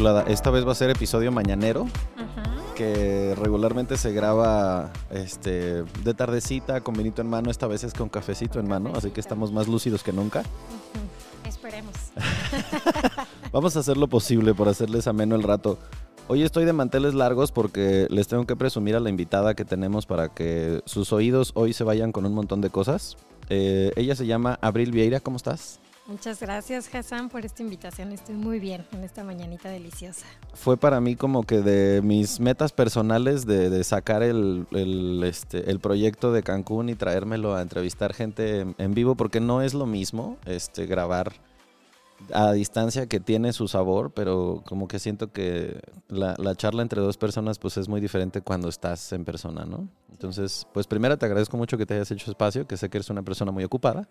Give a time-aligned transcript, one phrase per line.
[0.00, 0.22] Chulada.
[0.28, 1.86] Esta vez va a ser episodio mañanero,
[2.74, 7.50] que regularmente se graba este, de tardecita, con vinito en mano.
[7.50, 10.42] Esta vez es con cafecito en mano, así que estamos más lúcidos que nunca.
[11.46, 11.92] Esperemos.
[13.52, 15.76] Vamos a hacer lo posible por hacerles ameno el rato.
[16.28, 20.06] Hoy estoy de manteles largos porque les tengo que presumir a la invitada que tenemos
[20.06, 23.18] para que sus oídos hoy se vayan con un montón de cosas.
[23.50, 25.78] Eh, ella se llama Abril Vieira, ¿cómo estás?
[26.10, 28.10] Muchas gracias, Hassan, por esta invitación.
[28.10, 30.26] Estoy muy bien en esta mañanita deliciosa.
[30.54, 35.78] Fue para mí como que de mis metas personales de, sacar el, el, este, el
[35.78, 39.86] proyecto de Cancún y traérmelo a entrevistar gente en, en vivo porque no es lo
[39.86, 41.32] mismo este, grabar
[42.34, 47.00] a distancia que tiene su sabor, pero como que siento que la, la, charla entre
[47.00, 49.88] dos personas pues es muy diferente cuando estás en persona, ¿no?
[50.10, 53.10] Entonces, pues primero te agradezco mucho que te hayas hecho espacio, que sé que eres
[53.10, 54.08] una persona muy ocupada.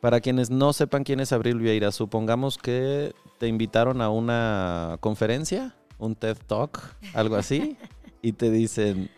[0.00, 5.74] Para quienes no sepan quién es Abril Vieira, supongamos que te invitaron a una conferencia,
[5.98, 7.76] un TED Talk, algo así,
[8.22, 9.10] y te dicen,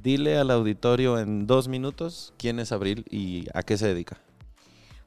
[0.00, 4.18] dile al auditorio en dos minutos quién es Abril y a qué se dedica.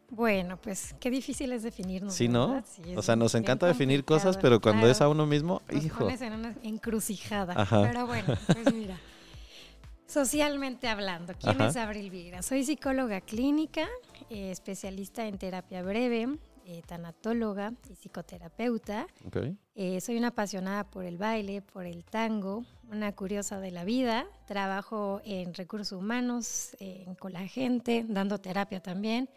[0.10, 2.14] Bueno, pues qué difícil es definirnos.
[2.14, 2.62] Sí, ¿no?
[2.66, 4.92] Sí, o sea, nos encanta definir cosas, pero cuando claro.
[4.92, 6.00] es a uno mismo, nos hijo.
[6.00, 7.54] pones en una encrucijada.
[7.56, 7.84] Ajá.
[7.84, 9.00] Pero bueno, pues mira.
[10.12, 11.68] Socialmente hablando, ¿quién Ajá.
[11.70, 12.42] es Abril Vieira?
[12.42, 13.88] Soy psicóloga clínica,
[14.30, 19.08] eh, especialista en terapia breve, eh, tanatóloga y psicoterapeuta.
[19.26, 19.38] Ok.
[19.74, 24.26] Eh, soy una apasionada por el baile, por el tango, una curiosa de la vida.
[24.48, 29.30] Trabajo en recursos humanos, eh, con la gente, dando terapia también.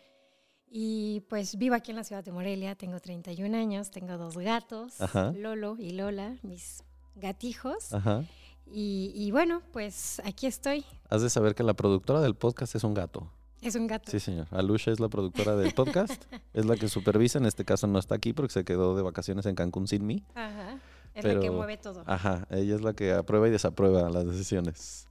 [0.68, 5.00] Y pues vivo aquí en la ciudad de Morelia, tengo 31 años, tengo dos gatos,
[5.00, 5.30] Ajá.
[5.36, 6.82] Lolo y Lola, mis
[7.14, 7.94] gatijos.
[7.94, 8.24] Ajá.
[8.66, 10.84] Y, y bueno, pues aquí estoy.
[11.08, 13.30] Has de saber que la productora del podcast es un gato.
[13.62, 14.10] Es un gato.
[14.10, 14.46] Sí, señor.
[14.50, 16.24] Alusha es la productora del podcast.
[16.52, 17.38] es la que supervisa.
[17.38, 20.22] En este caso no está aquí porque se quedó de vacaciones en Cancún sin mí.
[20.34, 20.74] Ajá.
[21.14, 22.02] Es Pero- la que mueve todo.
[22.06, 22.46] Ajá.
[22.50, 25.08] Ella es la que aprueba y desaprueba las decisiones.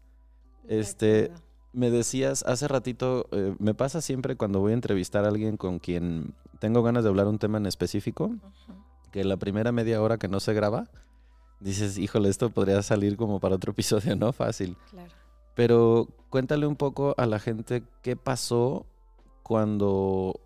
[0.63, 1.43] De este, acuerdo.
[1.73, 5.79] Me decías hace ratito, eh, me pasa siempre cuando voy a entrevistar a alguien con
[5.79, 8.31] quien tengo ganas de hablar un tema en específico,
[9.11, 10.87] que la primera media hora que no se graba,
[11.63, 14.33] dices, híjole, esto podría salir como para otro episodio, ¿no?
[14.33, 14.77] Fácil.
[14.91, 15.11] Claro.
[15.55, 18.85] Pero cuéntale un poco a la gente qué pasó
[19.43, 20.39] cuando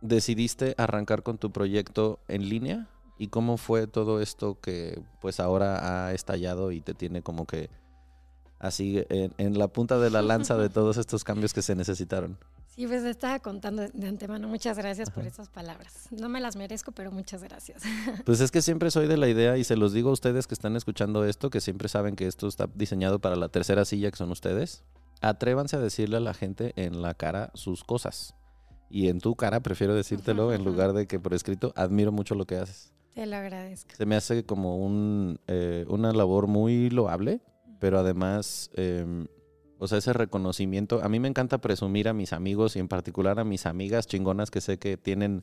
[0.00, 6.06] decidiste arrancar con tu proyecto en línea y cómo fue todo esto que pues ahora
[6.06, 7.68] ha estallado y te tiene como que
[8.58, 12.38] así en, en la punta de la lanza de todos estos cambios que se necesitaron.
[12.74, 14.48] Sí, pues estaba contando de antemano.
[14.48, 15.28] Muchas gracias por Ajá.
[15.28, 16.06] esas palabras.
[16.10, 17.82] No me las merezco, pero muchas gracias.
[18.24, 20.54] Pues es que siempre soy de la idea y se los digo a ustedes que
[20.54, 24.16] están escuchando esto, que siempre saben que esto está diseñado para la tercera silla que
[24.16, 24.84] son ustedes.
[25.20, 28.34] Atrévanse a decirle a la gente en la cara sus cosas.
[28.88, 32.34] Y en tu cara prefiero decírtelo Ujú, en lugar de que por escrito admiro mucho
[32.34, 32.92] lo que haces.
[33.14, 33.90] Te lo agradezco.
[33.96, 37.40] Se me hace como un, eh, una labor muy loable,
[37.80, 39.26] pero además, eh,
[39.80, 41.02] o sea, ese reconocimiento.
[41.02, 44.50] A mí me encanta presumir a mis amigos y en particular a mis amigas chingonas
[44.50, 45.42] que sé que tienen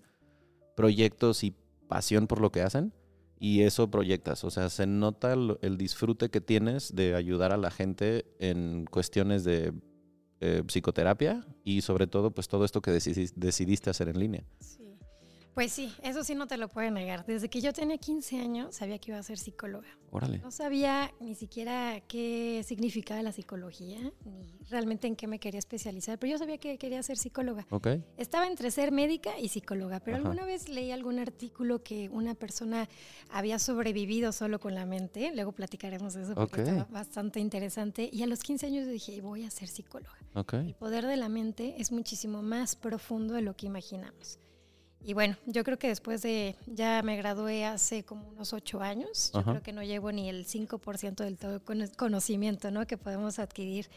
[0.76, 1.54] proyectos y
[1.88, 2.94] pasión por lo que hacen.
[3.40, 7.70] Y eso proyectas, o sea, se nota el, disfrute que tienes de ayudar a la
[7.70, 9.74] gente en cuestiones de
[10.40, 14.44] eh, psicoterapia y sobre todo, pues todo esto que decidis- decidiste hacer en línea.
[14.60, 14.87] Sí.
[15.58, 17.26] Pues sí, eso sí no te lo puedo negar.
[17.26, 19.88] Desde que yo tenía 15 años sabía que iba a ser psicóloga.
[20.12, 20.38] Órale.
[20.38, 26.20] No sabía ni siquiera qué significaba la psicología, ni realmente en qué me quería especializar,
[26.20, 27.66] pero yo sabía que quería ser psicóloga.
[27.72, 27.88] Ok.
[28.18, 32.88] Estaba entre ser médica y psicóloga, pero alguna vez leí algún artículo que una persona
[33.32, 38.22] había sobrevivido solo con la mente, luego platicaremos de eso porque estaba bastante interesante, y
[38.22, 40.20] a los 15 años dije, voy a ser psicóloga.
[40.36, 40.68] Okay.
[40.68, 44.38] El poder de la mente es muchísimo más profundo de lo que imaginamos.
[45.04, 49.32] Y bueno, yo creo que después de, ya me gradué hace como unos ocho años,
[49.34, 51.62] yo creo que no llevo ni el 5% del todo
[51.96, 52.86] conocimiento ¿no?
[52.86, 53.90] que podemos adquirir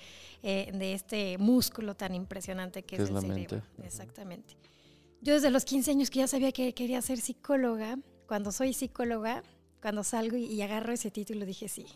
[0.43, 3.63] eh, de este músculo tan impresionante que es, el cerebro.
[3.83, 4.57] Exactamente.
[5.21, 9.43] Yo desde los 15 años que ya sabía que quería ser psicóloga, cuando soy psicóloga,
[9.83, 11.87] cuando salgo y, agarro ese título, dije sí.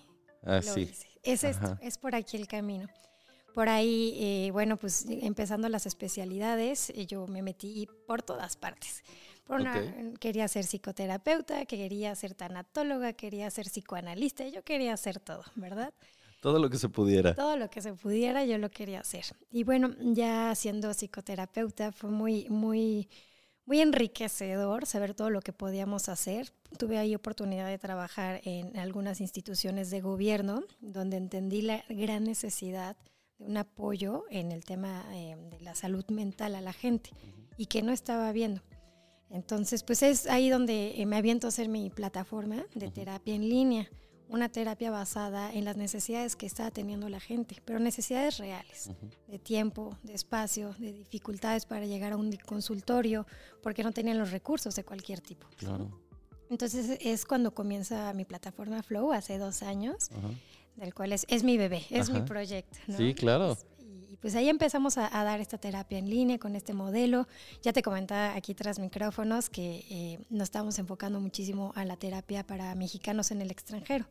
[0.43, 0.91] Ah, sí.
[1.23, 2.89] Es esto, es por aquí el camino.
[3.55, 9.05] Por ahí, eh, bueno, pues empezando las especialidades, eh, yo me metí por todas partes.
[9.45, 9.63] Por
[10.19, 15.93] quería ser psicoterapeuta, quería ser tanatóloga, quería ser psicoanalista, yo quería hacer todo, ¿verdad?
[16.41, 17.35] Todo lo que se pudiera.
[17.35, 19.25] Todo lo que se pudiera, yo lo quería hacer.
[19.53, 23.09] Y bueno, ya siendo psicoterapeuta fue muy, muy,
[23.67, 26.51] muy enriquecedor saber todo lo que podíamos hacer.
[26.77, 32.97] Tuve ahí oportunidad de trabajar en algunas instituciones de gobierno, donde entendí la gran necesidad
[33.39, 37.11] un apoyo en el tema eh, de la salud mental a la gente
[37.57, 38.63] y que no estaba viendo.
[39.31, 43.49] Entonces, pues es ahí donde eh, me aviento a hacer mi plataforma de terapia en
[43.49, 43.91] línea,
[44.29, 48.91] una terapia basada en las necesidades que estaba teniendo la gente, pero necesidades reales,
[49.29, 53.27] de tiempo, de espacio, de dificultades para llegar a un consultorio,
[53.63, 55.47] porque no tenían los recursos de cualquier tipo.
[56.51, 60.11] Entonces es cuando comienza mi plataforma Flow, hace dos años
[60.77, 62.79] del cual es, es mi bebé, es mi proyecto.
[62.97, 63.57] Sí, claro
[64.25, 67.29] pues ahí empezamos a, dar esta terapia en línea con este modelo.
[67.63, 72.43] Ya te comentaba aquí tras micrófonos que eh, nos estamos enfocando muchísimo a la terapia
[72.43, 74.07] para mexicanos en el extranjero.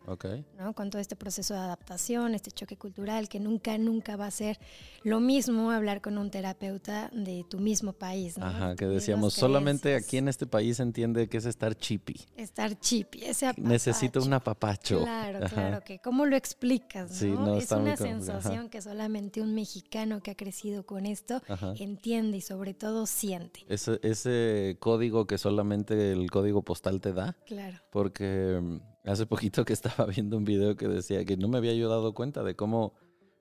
[0.60, 0.74] ¿no?
[0.74, 4.60] Con todo este proceso de adaptación, este choque cultural, que nunca, nunca va a ser
[5.01, 8.38] lo mismo hablar con un terapeuta de tu mismo país.
[8.38, 8.45] ¿no?
[8.45, 12.21] Ajá, que decíamos, solamente aquí en este país se entiende que es estar chippy.
[12.38, 13.68] Estar chippy, ese apapacho.
[13.68, 15.01] Necesito un apapacho.
[15.01, 17.19] Claro, claro, que ¿cómo lo explicas?
[17.24, 17.57] ¿no?
[17.57, 21.41] es una sensación que solamente un mexicano que ha crecido con esto
[21.79, 23.65] entiende y sobre todo siente.
[23.67, 27.38] Ese, ese código que solamente el código postal te da.
[27.45, 27.77] Claro.
[27.91, 31.73] Porque mm, hace poquito que estaba viendo un video que decía que no me había
[31.73, 32.94] yo dado cuenta de cómo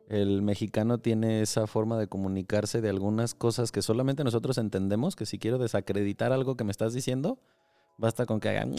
[0.08, 5.26] el mexicano tiene esa forma de comunicarse de algunas cosas que solamente nosotros entendemos, que
[5.26, 7.38] si quiero desacreditar algo que me estás diciendo,
[7.96, 8.74] basta con que hagan...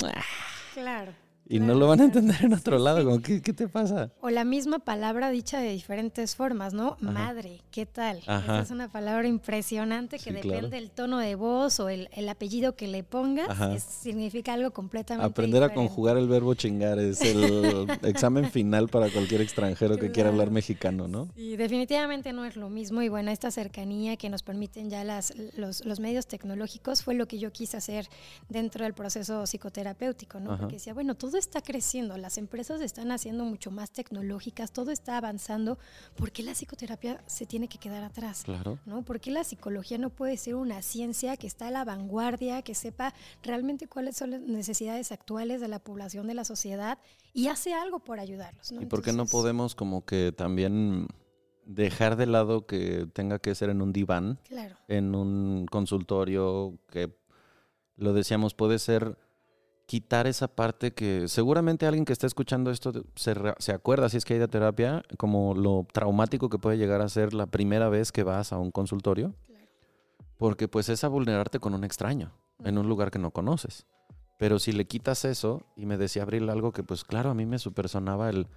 [0.74, 1.14] Claro.
[1.48, 4.12] Y no lo van a entender en otro lado, como, ¿qué, te pasa?
[4.22, 6.98] O la misma palabra dicha de diferentes formas, ¿no?
[7.00, 8.20] Madre, ¿qué tal?
[8.20, 12.88] Esa es una palabra impresionante que depende del tono de voz o el, apellido que
[12.88, 18.88] le pongas, significa algo completamente Aprender a conjugar el verbo chingar es el examen final
[18.88, 21.28] para cualquier extranjero que quiera hablar mexicano, ¿no?
[21.36, 23.02] Y definitivamente no es lo mismo.
[23.02, 27.28] Y bueno, esta cercanía que nos permiten ya las, los, los medios tecnológicos fue lo
[27.28, 28.08] que yo quise hacer
[28.50, 30.58] dentro del proceso psicoterapéutico, ¿no?
[30.58, 35.18] Porque decía, bueno, todo está creciendo, las empresas están haciendo mucho más tecnológicas, todo está
[35.18, 35.78] avanzando,
[36.16, 38.44] ¿por qué la psicoterapia se tiene que quedar atrás?
[38.44, 38.80] Claro.
[38.86, 39.04] ¿no?
[39.04, 42.76] ¿Por qué la psicología no puede ser una ciencia que está a la vanguardia, que
[42.76, 47.00] sepa realmente cuáles son las necesidades actuales de la población, de la sociedad
[47.34, 48.72] y hace algo por ayudarlos?
[48.72, 51.08] ¿Y por qué no podemos como que también
[51.66, 54.40] dejar de lado que tenga que ser en un diván,
[54.88, 57.16] en un consultorio, que
[57.96, 59.18] lo decíamos, puede ser
[59.94, 64.26] quitar esa parte que seguramente alguien que está escuchando esto se, se, acuerda, si es
[64.26, 68.12] que hay de terapia, como lo traumático que puede llegar a ser la primera vez
[68.12, 69.36] que vas a un consultorio.
[70.40, 72.32] Porque pues es a vulnerarte con un extraño
[72.64, 73.86] en un lugar que no conoces.
[74.40, 77.46] Pero si le quitas eso, y me decía Abril algo que pues claro, a mí
[77.46, 78.48] me supersonaba el...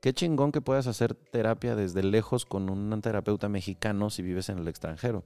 [0.00, 4.56] Qué chingón que puedas hacer terapia desde lejos con un terapeuta mexicano si vives en
[4.56, 5.24] el extranjero.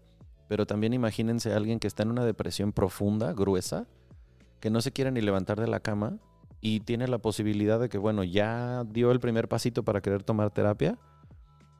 [0.48, 3.86] Pero también imagínense a alguien que está en una depresión profunda, gruesa,
[4.64, 6.16] que no se quiere ni levantar de la cama
[6.62, 10.52] y tiene la posibilidad de que, bueno, ya dio el primer pasito para querer tomar
[10.52, 10.98] terapia,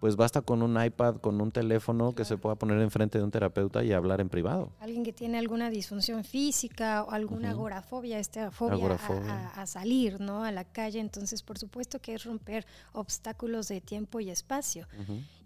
[0.01, 3.31] pues basta con un iPad, con un teléfono que se pueda poner enfrente de un
[3.31, 4.71] terapeuta y hablar en privado.
[4.81, 8.99] Alguien que tiene alguna disfunción física o alguna agorafobia, esta fobia
[9.57, 10.45] a, salir, ¿no?
[10.45, 11.01] A la calle.
[11.01, 14.87] Entonces, por supuesto que es romper obstáculos de tiempo y espacio.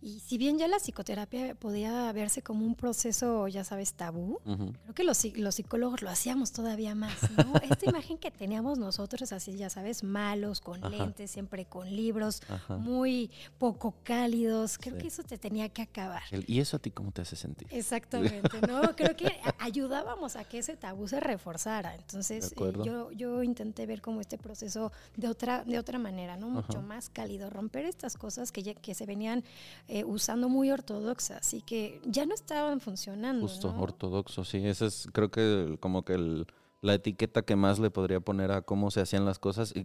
[0.01, 4.95] Y si bien ya la psicoterapia podía verse como un proceso, ya sabes, tabú, creo
[4.95, 7.55] que los, los, psicólogos lo hacíamos todavía más, ¿no?
[7.63, 13.31] Esta imagen que teníamos nosotros, así, ya sabes, malos, con lentes, siempre con libros, muy
[13.59, 16.23] poco cálidos, creo que eso te tenía que acabar.
[16.47, 17.67] ¿Y eso a ti cómo te hace sentir?
[17.71, 18.95] Exactamente, ¿no?
[18.95, 21.95] creo que ayudábamos a que ese tabú se reforzara.
[21.97, 26.49] Entonces, eh, yo, yo intenté ver como este proceso de otra, de otra manera, ¿no?
[26.49, 29.45] Mucho más cálido, romper estas cosas que, que se venían
[29.89, 33.41] eh, usando muy ortodoxas y que ya no estaban funcionando.
[33.41, 34.59] Justo, ortodoxo, sí.
[34.67, 36.45] Esa es creo que como que
[36.83, 39.75] la etiqueta que más le podría poner a cómo se hacían las cosas.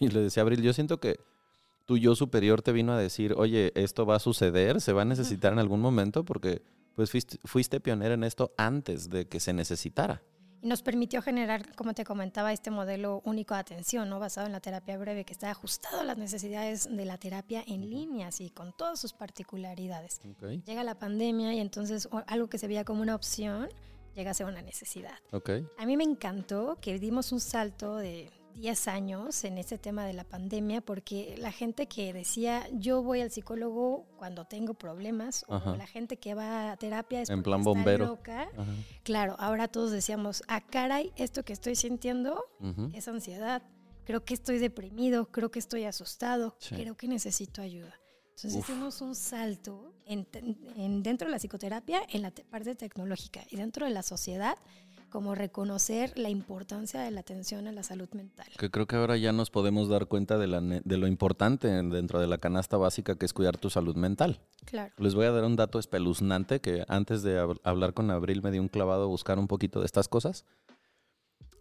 [0.00, 1.18] Y, le decía Abril, yo siento que
[1.86, 5.04] tu yo superior te vino a decir, oye, esto va a suceder, se va a
[5.06, 6.60] necesitar en algún momento porque
[6.94, 10.22] pues fuiste, fuiste pionera en esto antes de que se necesitara
[10.62, 14.18] y nos permitió generar, como te comentaba, este modelo único de atención, ¿no?
[14.18, 17.88] basado en la terapia breve, que está ajustado a las necesidades de la terapia en
[17.88, 20.20] línea, así, con todas sus particularidades.
[20.66, 23.68] Llega la pandemia y entonces algo que se veía como una opción
[24.14, 25.14] llega a ser una necesidad.
[25.78, 30.12] A mí me encantó que dimos un salto de 10 años en este tema de
[30.12, 35.76] la pandemia porque la gente que decía yo voy al psicólogo cuando tengo problemas o
[35.76, 38.06] la gente que va a terapia es en plan bombero.
[38.06, 38.48] loca.
[39.02, 42.44] Claro, ahora todos decíamos, ah, caray, esto que estoy sintiendo
[42.92, 43.62] es ansiedad.
[44.04, 48.00] Creo que estoy deprimido, creo que estoy asustado, creo que necesito ayuda.
[48.42, 50.26] Entonces hicimos un salto en,
[51.02, 54.56] dentro de la psicoterapia, en la parte tecnológica y dentro de la sociedad
[55.10, 58.46] como reconocer la importancia de la atención a la salud mental.
[58.58, 62.20] Que creo que ahora ya nos podemos dar cuenta de, la, de lo importante dentro
[62.20, 64.40] de la canasta básica que es cuidar tu salud mental.
[64.64, 64.92] Claro.
[64.98, 68.62] Les voy a dar un dato espeluznante que antes de hablar con Abril me dio
[68.62, 70.46] un clavado a buscar un poquito de estas cosas.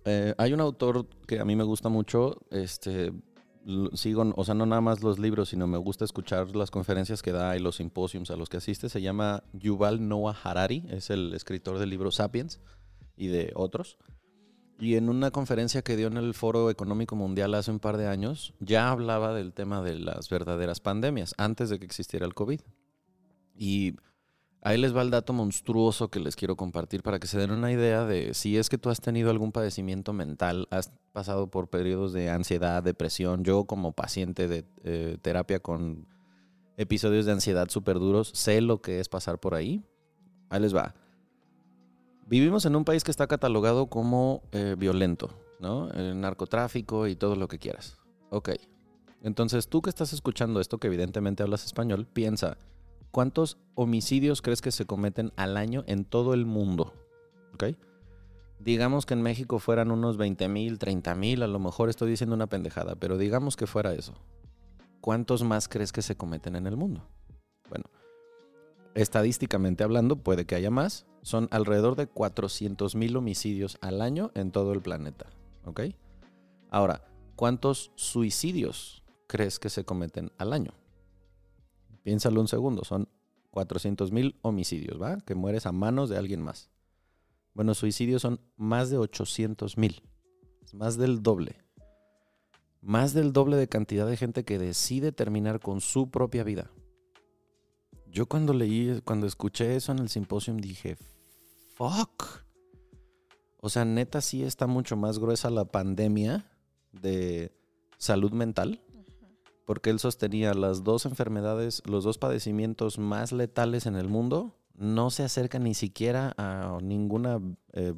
[0.06, 3.12] Eh, hay un autor que a mí me gusta mucho, este,
[3.94, 7.32] sigo, o sea, no nada más los libros, sino me gusta escuchar las conferencias que
[7.32, 8.90] da y los simposios a los que asiste.
[8.90, 12.60] Se llama Yuval Noah Harari, es el escritor del libro Sapiens
[13.20, 13.98] y de otros.
[14.80, 18.08] Y en una conferencia que dio en el Foro Económico Mundial hace un par de
[18.08, 22.62] años, ya hablaba del tema de las verdaderas pandemias, antes de que existiera el COVID.
[23.58, 23.98] Y
[24.62, 27.74] ahí les va el dato monstruoso que les quiero compartir para que se den una
[27.74, 32.14] idea de si es que tú has tenido algún padecimiento mental, has pasado por periodos
[32.14, 33.44] de ansiedad, depresión.
[33.44, 36.08] Yo como paciente de eh, terapia con
[36.78, 39.84] episodios de ansiedad súper duros, sé lo que es pasar por ahí.
[40.50, 40.96] Ahí les va.
[42.30, 45.90] Vivimos en un país que está catalogado como eh, violento, ¿no?
[45.90, 47.98] El narcotráfico y todo lo que quieras.
[48.30, 48.52] Ok.
[49.24, 52.58] Entonces, tú que estás escuchando esto, que evidentemente hablas español, piensa,
[53.10, 56.94] ¿cuántos homicidios crees que se cometen al año en todo el mundo?
[57.56, 57.76] ¿Ok?
[58.60, 62.36] Digamos que en México fueran unos 20 mil, 30 mil, a lo mejor estoy diciendo
[62.36, 64.14] una pendejada, pero digamos que fuera eso.
[65.02, 67.08] ¿Cuántos más crees que se cometen en el mundo?
[69.00, 74.52] Estadísticamente hablando, puede que haya más, son alrededor de 400 mil homicidios al año en
[74.52, 75.28] todo el planeta.
[75.64, 75.84] ¿Ok?
[76.70, 80.74] Ahora, ¿cuántos suicidios crees que se cometen al año?
[82.04, 83.08] Piénsalo un segundo, son
[83.52, 85.22] 400 mil homicidios, ¿va?
[85.22, 86.70] Que mueres a manos de alguien más.
[87.54, 90.02] Bueno, suicidios son más de 800 mil,
[90.74, 91.56] más del doble.
[92.82, 96.70] Más del doble de cantidad de gente que decide terminar con su propia vida.
[98.12, 100.98] Yo cuando leí, cuando escuché eso en el simposio dije,
[101.76, 102.44] fuck.
[103.62, 106.46] O sea, neta sí está mucho más gruesa la pandemia
[106.92, 107.52] de
[107.98, 108.82] salud mental.
[109.66, 115.12] Porque él sostenía las dos enfermedades, los dos padecimientos más letales en el mundo, no
[115.12, 117.40] se acercan ni siquiera a ninguna
[117.74, 117.94] eh,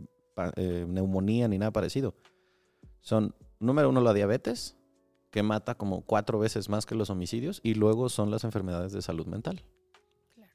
[0.57, 2.13] eh, neumonía ni nada parecido.
[2.99, 4.75] Son, número uno, la diabetes,
[5.29, 9.01] que mata como cuatro veces más que los homicidios, y luego son las enfermedades de
[9.01, 9.63] salud mental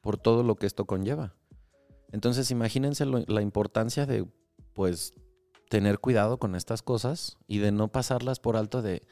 [0.06, 1.34] por todo lo que esto conlleva.
[2.12, 4.24] Entonces imagínense la importancia de,
[4.72, 5.14] pues,
[5.68, 9.04] tener cuidado con estas cosas y de no pasarlas por alto de,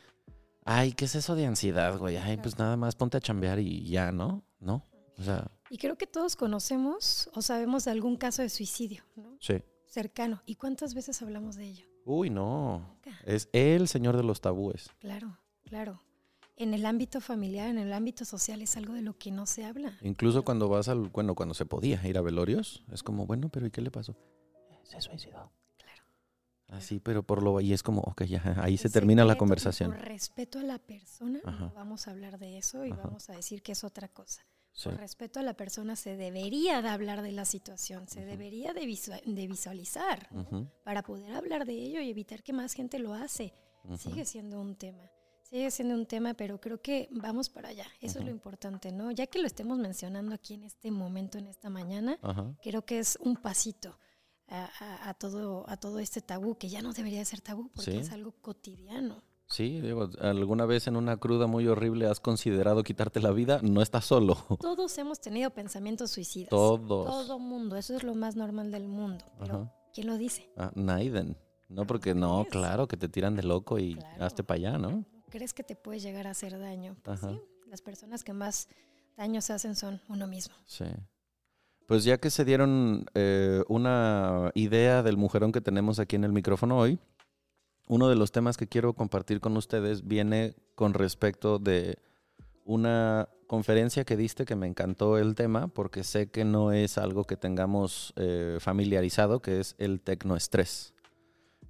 [0.64, 2.16] ay, ¿qué es eso de ansiedad, güey?
[2.16, 4.44] Ay, pues nada más ponte a chambear y ya, ¿no?
[4.60, 4.84] ¿No?
[5.18, 5.50] O sea...
[5.68, 9.36] Y creo que todos conocemos o sabemos de algún caso de suicidio, ¿no?
[9.40, 9.60] Sí.
[9.86, 10.44] Cercano.
[10.46, 11.86] ¿Y cuántas veces hablamos de ello?
[12.04, 13.00] Uy, no.
[13.24, 14.90] Es el señor de los tabúes.
[15.00, 16.00] Claro, claro
[16.56, 19.64] en el ámbito familiar, en el ámbito social, es algo de lo que no se
[19.64, 19.98] habla.
[20.02, 23.66] Incluso cuando vas al, bueno, cuando se podía ir a velorios, es como, bueno, pero
[23.66, 24.16] ¿y qué le pasó?
[24.84, 25.50] Se suicidó.
[25.76, 26.02] Claro.
[26.68, 29.90] Así, pero por lo, y es como, ok, ya, ahí se termina la conversación.
[29.90, 31.40] Por respeto a la persona,
[31.74, 34.46] vamos a hablar de eso y vamos a decir que es otra cosa.
[34.82, 38.86] Por respeto a la persona se debería de hablar de la situación, se debería de,
[38.86, 40.28] visualizar
[40.82, 43.54] para poder hablar de ello y evitar que más gente lo hace.
[43.98, 45.10] Sigue siendo un tema
[45.54, 47.86] Sigue siendo un tema, pero creo que vamos para allá.
[48.00, 49.12] Eso es lo importante, ¿no?
[49.12, 52.18] Ya que lo estemos mencionando aquí en este momento, en esta mañana,
[52.60, 53.96] creo que es un pasito
[54.48, 58.32] a, todo, a todo este tabú, que ya no debería ser tabú porque es algo
[58.32, 59.22] cotidiano.
[59.46, 63.80] Sí, digo, alguna vez en una cruda muy horrible has considerado quitarte la vida, no
[63.80, 64.36] estás solo.
[64.60, 66.50] Todos hemos tenido pensamientos suicidas.
[66.50, 67.06] Todos.
[67.06, 69.24] Todo mundo, eso es lo más normal del mundo.
[69.38, 70.50] Pero, ¿quién lo dice?
[70.56, 71.38] Ah, Naiden.
[71.68, 75.04] No, porque no, claro, que te tiran de loco y hazte para allá, ¿no?
[75.34, 76.94] ¿Crees que te puede llegar a hacer daño?
[77.02, 78.68] Pues sí, las personas que más
[79.16, 80.54] daño se hacen son uno mismo.
[80.64, 80.84] Sí.
[81.88, 86.30] Pues ya que se dieron eh, una idea del mujerón que tenemos aquí en el
[86.30, 87.00] micrófono hoy,
[87.88, 91.98] uno de los temas que quiero compartir con ustedes viene con respecto de
[92.64, 97.24] una conferencia que diste que me encantó el tema porque sé que no es algo
[97.24, 100.94] que tengamos eh, familiarizado, que es el tecnoestrés.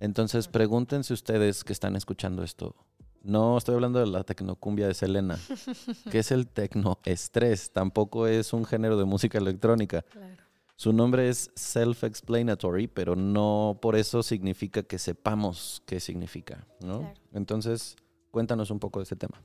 [0.00, 2.76] Entonces pregúntense ustedes que están escuchando esto.
[3.24, 5.38] No estoy hablando de la tecnocumbia de Selena,
[6.10, 7.72] que es el tecnoestrés.
[7.72, 10.02] Tampoco es un género de música electrónica.
[10.02, 10.44] Claro.
[10.76, 17.14] Su nombre es self-explanatory, pero no por eso significa que sepamos qué significa, ¿no?
[17.32, 17.96] Entonces,
[18.30, 19.40] cuéntanos un poco de ese tema.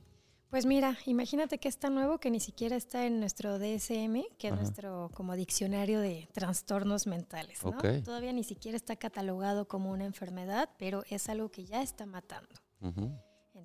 [0.50, 4.48] Pues mira, imagínate que es tan nuevo que ni siquiera está en nuestro DSM, que
[4.48, 7.78] es nuestro como diccionario de trastornos mentales, ¿no?
[8.02, 12.50] Todavía ni siquiera está catalogado como una enfermedad, pero es algo que ya está matando.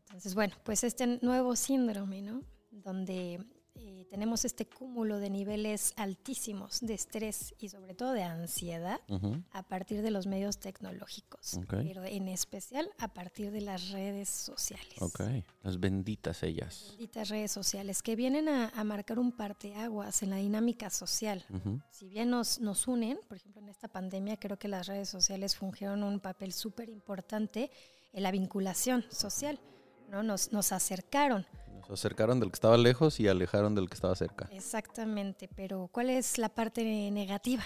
[0.06, 2.42] Entonces, bueno, pues este nuevo síndrome, ¿no?
[2.72, 3.40] Donde
[3.78, 9.02] eh, tenemos este cúmulo de niveles altísimos de estrés y sobre todo de ansiedad
[9.52, 15.02] a partir de los medios tecnológicos, pero en especial a partir de las redes sociales.
[15.02, 15.20] Ok,
[15.62, 16.86] las benditas ellas.
[16.92, 21.46] Benditas redes sociales que vienen a, marcar un parteaguas en la dinámica social.
[21.92, 25.58] Si bien nos, nos unen, por ejemplo en esta pandemia creo que las redes sociales
[25.58, 27.70] fungieron un papel súper importante
[28.14, 29.60] en la vinculación social,
[30.10, 30.24] ¿no?
[30.24, 31.46] Nos, nos acercaron
[31.86, 34.50] se acercaron del que estaba lejos y alejaron del que estaba cerca.
[34.52, 37.64] Exactamente, pero ¿cuál es la parte negativa?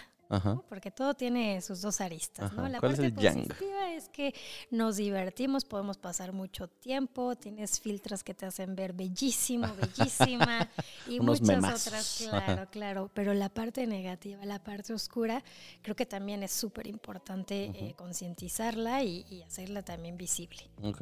[0.69, 2.69] Porque todo tiene sus dos aristas, ¿no?
[2.69, 4.35] La parte positiva es que
[4.69, 9.67] nos divertimos, podemos pasar mucho tiempo, tienes filtros que te hacen ver bellísimo,
[9.97, 10.69] bellísima
[11.07, 13.11] y muchas otras, claro, claro.
[13.15, 15.43] Pero la parte negativa, la parte oscura,
[15.81, 20.69] creo que también es súper importante eh, concientizarla y, hacerla también visible.
[20.83, 21.01] Ok.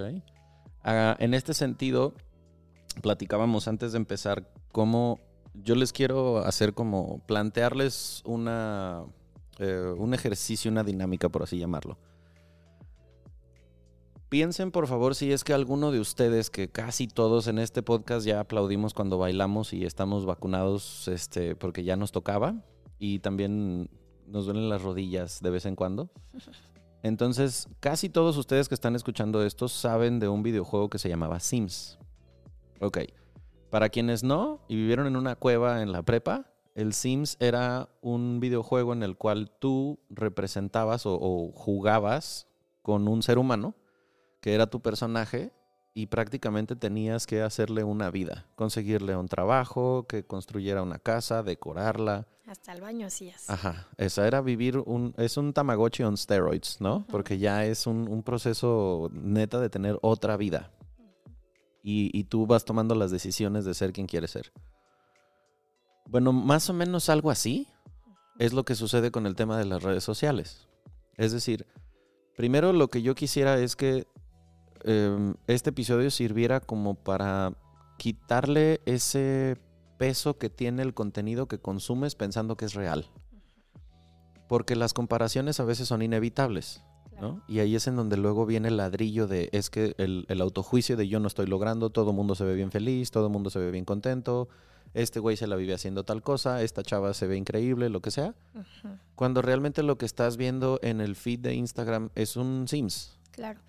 [0.89, 2.13] Ah, en este sentido,
[3.01, 5.20] platicábamos antes de empezar cómo
[5.53, 9.03] yo les quiero hacer como plantearles una,
[9.60, 11.98] eh, un ejercicio, una dinámica, por así llamarlo.
[14.29, 18.25] Piensen por favor si es que alguno de ustedes, que casi todos en este podcast
[18.25, 22.64] ya aplaudimos cuando bailamos y estamos vacunados este, porque ya nos tocaba
[22.98, 23.90] y también
[24.25, 26.09] nos duelen las rodillas de vez en cuando.
[27.03, 31.40] Entonces, casi todos ustedes que están escuchando esto saben de un videojuego que se llamaba
[31.40, 31.98] Sims.
[32.79, 33.00] Ok.
[33.70, 38.40] Para quienes no y vivieron en una cueva en la prepa, el Sims era un
[38.40, 42.48] videojuego en el cual tú representabas o, jugabas
[42.81, 43.75] con un ser humano,
[44.42, 45.51] que era tu personaje,
[45.98, 52.27] y prácticamente tenías que hacerle una vida, conseguirle un trabajo, que construyera una casa, decorarla.
[52.46, 53.50] Hasta el baño hacías.
[53.50, 57.03] Ajá, esa era vivir un, es un Tamagotchi on steroids, ¿no?
[57.10, 60.72] Porque ya es un, un proceso neta de tener otra vida
[61.81, 64.53] y, tú vas tomando las decisiones de ser quien quieres ser.
[66.05, 67.70] Bueno, más o menos algo así
[68.38, 70.68] es lo que sucede con el tema de las redes sociales.
[71.16, 71.66] Es decir,
[72.36, 74.05] primero lo que yo quisiera es que
[74.83, 77.53] em, este episodio sirviera como para
[77.98, 79.57] quitarle ese
[79.98, 83.09] peso que tiene el contenido que consumes pensando que es real.
[84.48, 86.83] Porque las comparaciones a veces son inevitables.
[87.48, 91.07] Y ahí es en donde luego viene el ladrillo de, es que el, autojuicio de
[91.07, 93.59] yo no estoy logrando, todo el mundo se ve bien feliz, todo el mundo se
[93.59, 94.50] ve bien contento,
[94.94, 98.11] este güey se la vive haciendo tal cosa, esta chava se ve increíble, lo que
[98.11, 98.35] sea.
[99.16, 103.18] Cuando realmente lo que estás viendo en el feed de Instagram es un Sims.
[103.31, 103.59] Claro.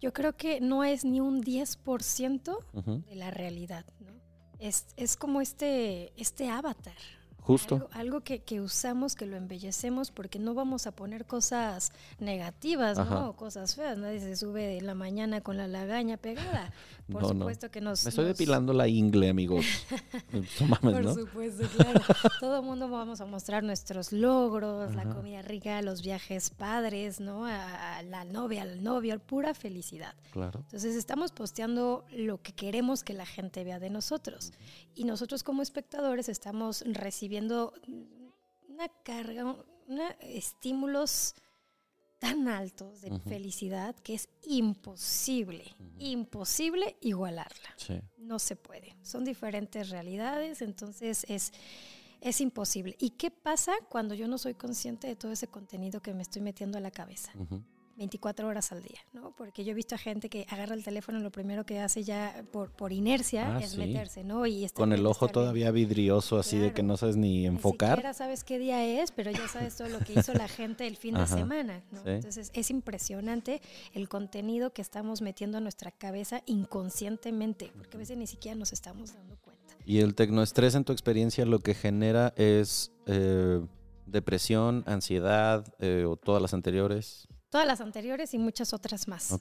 [0.00, 4.12] Yo creo que no es ni un 10% de la realidad, ¿no?
[4.58, 6.96] Es, es como este, este avatar,
[7.40, 7.88] Justo.
[7.92, 13.34] Algo, que, que, usamos, que lo embellecemos, porque no vamos a poner cosas negativas, ¿no?
[13.34, 13.96] Cosas feas.
[13.96, 16.72] Nadie se sube de la mañana con la lagaña pegada.
[17.10, 18.04] Por supuesto que nos.
[18.04, 19.66] Me estoy depilando la ingle, amigos.
[20.80, 22.00] Por supuesto, claro.
[22.40, 27.46] Todo el mundo vamos a mostrar nuestros logros, la comida rica, los viajes padres, ¿no?
[27.46, 30.14] A, la novia, al novio, pura felicidad.
[30.32, 30.60] Claro.
[30.60, 34.52] Entonces estamos posteando lo que queremos que la gente vea de nosotros.
[34.94, 37.74] Y nosotros como espectadores estamos recibiendo
[38.68, 39.56] una carga,
[39.88, 41.34] una, estímulos
[42.20, 47.74] tan altos de felicidad que es imposible, imposible igualarla.
[48.18, 48.94] No se puede.
[49.02, 51.52] Son diferentes realidades, entonces es,
[52.20, 52.94] es imposible.
[53.00, 56.42] ¿Y qué pasa cuando yo no soy consciente de todo ese contenido que me estoy
[56.42, 57.32] metiendo a la cabeza?
[58.00, 59.34] 24 horas al día, ¿no?
[59.36, 62.02] Porque yo he visto a gente que agarra el teléfono y lo primero que hace
[62.02, 64.46] ya por, por inercia ah, es meterse, ¿no?
[64.46, 67.90] Y Con el ojo todavía vidrioso, así de que no sabes ni enfocar.
[67.90, 70.86] Ni siquiera sabes qué día es, pero ya sabes todo lo que hizo la gente
[70.86, 72.00] el fin de semana, ¿no?
[72.10, 73.60] Entonces es impresionante
[73.92, 78.72] el contenido que estamos metiendo a nuestra cabeza inconscientemente, porque a veces ni siquiera nos
[78.72, 79.74] estamos dando cuenta.
[79.84, 83.60] Y el tecnoestrés en tu experiencia lo que genera es eh,
[84.06, 87.28] depresión, ansiedad eh, o todas las anteriores.
[87.50, 89.36] Todas las anteriores y muchas otras más.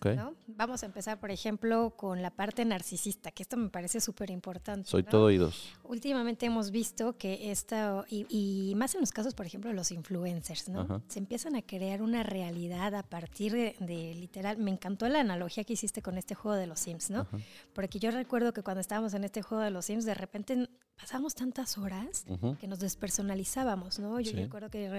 [0.47, 4.89] Vamos a empezar, por ejemplo, con la parte narcisista, que esto me parece súper importante.
[4.89, 5.69] Soy todo oídos.
[5.83, 10.69] Últimamente hemos visto que esto, y, más en los casos, por ejemplo, de los influencers,
[10.69, 11.03] ¿no?
[11.07, 14.57] Se empiezan a crear una realidad a partir de, literal.
[14.57, 17.27] Me encantó la analogía que hiciste con este juego de los Sims, ¿no?
[17.73, 20.67] Porque yo recuerdo que cuando estábamos en este juego de los Sims, de repente
[20.99, 22.25] pasamos tantas horas
[22.59, 24.19] que nos despersonalizábamos, ¿no?
[24.19, 24.89] Yo recuerdo que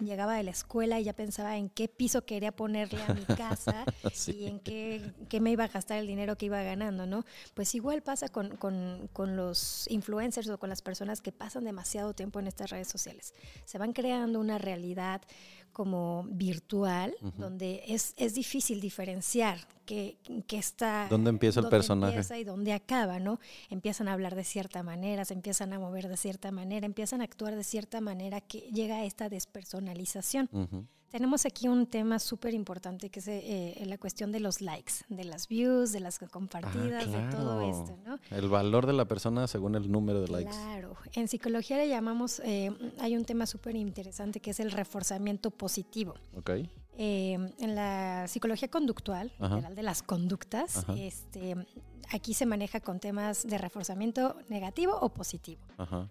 [0.00, 3.84] llegaba de la escuela y ya pensaba en qué piso quería ponerle a mi casa
[4.28, 7.24] y en qué, qué, me iba a gastar el dinero que iba ganando, ¿no?
[7.54, 12.14] Pues igual pasa con, con, con, los influencers o con las personas que pasan demasiado
[12.14, 13.34] tiempo en estas redes sociales.
[13.64, 15.22] Se van creando una realidad
[15.72, 21.06] como virtual, donde es, es, difícil diferenciar que, que está...
[21.08, 22.16] ¿Dónde empieza el personaje?
[22.16, 23.40] Empieza y dónde acaba, ¿no?
[23.70, 27.24] Empiezan a hablar de cierta manera, se empiezan a mover de cierta manera, empiezan a
[27.24, 30.50] actuar de cierta manera que llega a esta despersonalización.
[31.08, 35.24] Tenemos aquí un tema súper importante que es eh, la cuestión de los likes, de
[35.24, 38.18] las views, de las compartidas, ah, de todo esto, ¿no?
[38.30, 40.50] El valor de la persona según el número de likes.
[40.50, 40.96] Claro.
[41.14, 42.70] En psicología le llamamos, eh,
[43.00, 46.12] hay un tema súper interesante que es el reforzamiento positivo.
[46.36, 46.50] Ok.
[47.00, 51.54] Eh, en la psicología conductual, general de las conductas, este,
[52.10, 55.62] aquí se maneja con temas de reforzamiento negativo o positivo.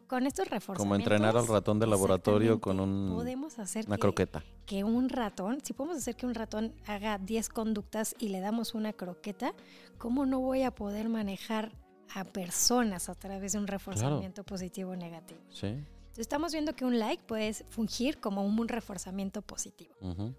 [0.07, 0.77] Con estos reforzamientos...
[0.77, 4.45] Como entrenar al ratón de laboratorio con un, podemos hacer una croqueta.
[4.65, 8.73] Que un ratón, si podemos hacer que un ratón haga 10 conductas y le damos
[8.73, 9.53] una croqueta,
[9.97, 11.73] ¿cómo no voy a poder manejar
[12.15, 15.41] a personas a través de un reforzamiento positivo o negativo?
[15.49, 15.75] Sí
[16.17, 19.95] estamos viendo que un like puede fungir como un, reforzamiento positivo.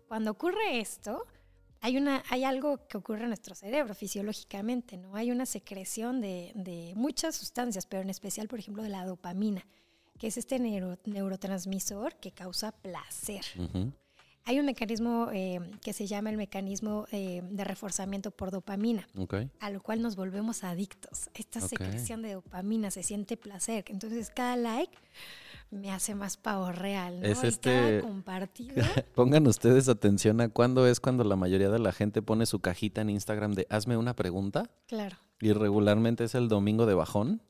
[0.09, 1.25] Cuando ocurre esto,
[1.81, 5.15] hay, una, hay algo que ocurre en nuestro cerebro fisiológicamente, ¿no?
[5.15, 9.65] Hay una secreción de, muchas sustancias, pero en especial, por ejemplo, de la dopamina,
[10.19, 13.45] que es este neurotransmisor que causa placer.
[14.45, 19.07] Hay un mecanismo eh, que se llama el mecanismo eh, de reforzamiento por dopamina,
[19.61, 21.29] a lo cual nos volvemos adictos.
[21.35, 23.85] Esta secreción de dopamina se siente placer.
[23.89, 24.97] Entonces, cada like
[25.71, 27.27] me hace más pavo real, ¿no?
[27.27, 28.01] Es este...
[28.01, 28.75] compartido.
[29.15, 33.03] Pongan ustedes atención a cuándo es cuando la mayoría de la gente pone su cajita
[33.03, 34.71] en Instagram de hazme una pregunta.
[34.87, 35.17] Claro.
[35.41, 37.43] Y regularmente es el domingo de bajón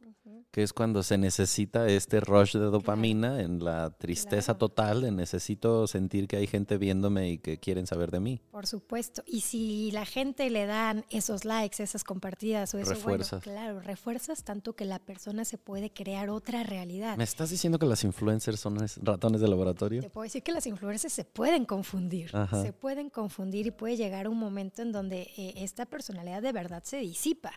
[0.58, 5.86] que es cuando se necesita este rush de dopamina en la tristeza total de necesito
[5.86, 8.40] sentir que hay gente viéndome y que quieren saber de mí.
[8.50, 9.22] Por supuesto.
[9.24, 13.44] Y si la gente le dan esos likes, esas compartidas o eso, refuerzas.
[13.44, 17.16] bueno, claro, refuerzas tanto que la persona se puede crear otra realidad.
[17.16, 20.02] ¿Me estás diciendo que las influencers son ratones de laboratorio?
[20.02, 22.32] Te puedo decir que las influencers se pueden confundir.
[22.50, 26.82] Se pueden confundir y puede llegar un momento en donde eh, esta personalidad de verdad
[26.82, 27.52] se disipa,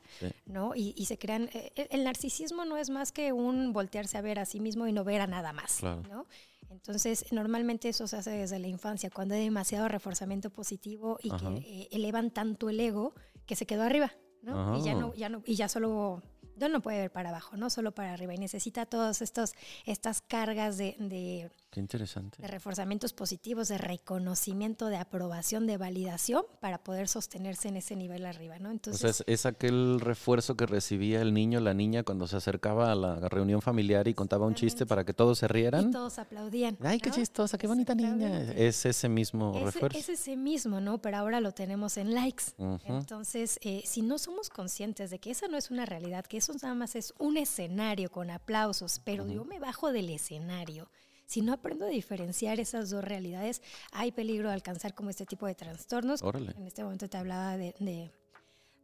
[0.46, 0.76] ¿no?
[0.76, 1.50] Y, y se crean...
[1.52, 4.94] Eh, el narcisismo no es más que un voltearse a ver a sí mismo y
[4.94, 6.28] no ver a nada más, ¿no?
[6.70, 11.46] Entonces, normalmente eso se hace desde la infancia, cuando hay demasiado reforzamiento positivo y que
[11.58, 13.14] eh, elevan tanto el ego
[13.46, 14.78] que se quedó arriba, ¿no?
[14.78, 16.22] Y ya no, ya no, y ya solo
[16.70, 18.34] no puede ver para abajo, no solo para arriba.
[18.34, 22.42] Y necesita todas estas cargas de, Qué interesante.
[22.42, 28.26] De reforzamientos positivos, de reconocimiento, de aprobación, de validación para poder sostenerse en ese nivel
[28.26, 28.72] arriba, ¿no?
[28.72, 33.30] Entonces, es, aquel refuerzo que recibía el niño, la niña cuando se acercaba a la
[33.30, 35.88] reunión familiar y contaba un chiste para que todos se rieran.
[35.88, 36.78] Y todos aplaudían.
[36.82, 38.52] Ay, qué chistosa, qué bonita niña.
[38.52, 39.98] Es ese mismo refuerzo.
[39.98, 40.98] Es ese mismo, ¿no?
[40.98, 42.44] Pero ahora lo tenemos en likes.
[42.84, 46.52] Entonces, eh, si no somos conscientes de que esa no es una realidad, que eso
[46.62, 50.90] nada más es un escenario con aplausos, pero yo me bajo del escenario
[51.32, 53.62] si no aprendo a diferenciar esas dos realidades,
[53.94, 56.22] hay peligro de alcanzar como este tipo de trastornos.
[56.22, 58.12] En este momento te hablaba de,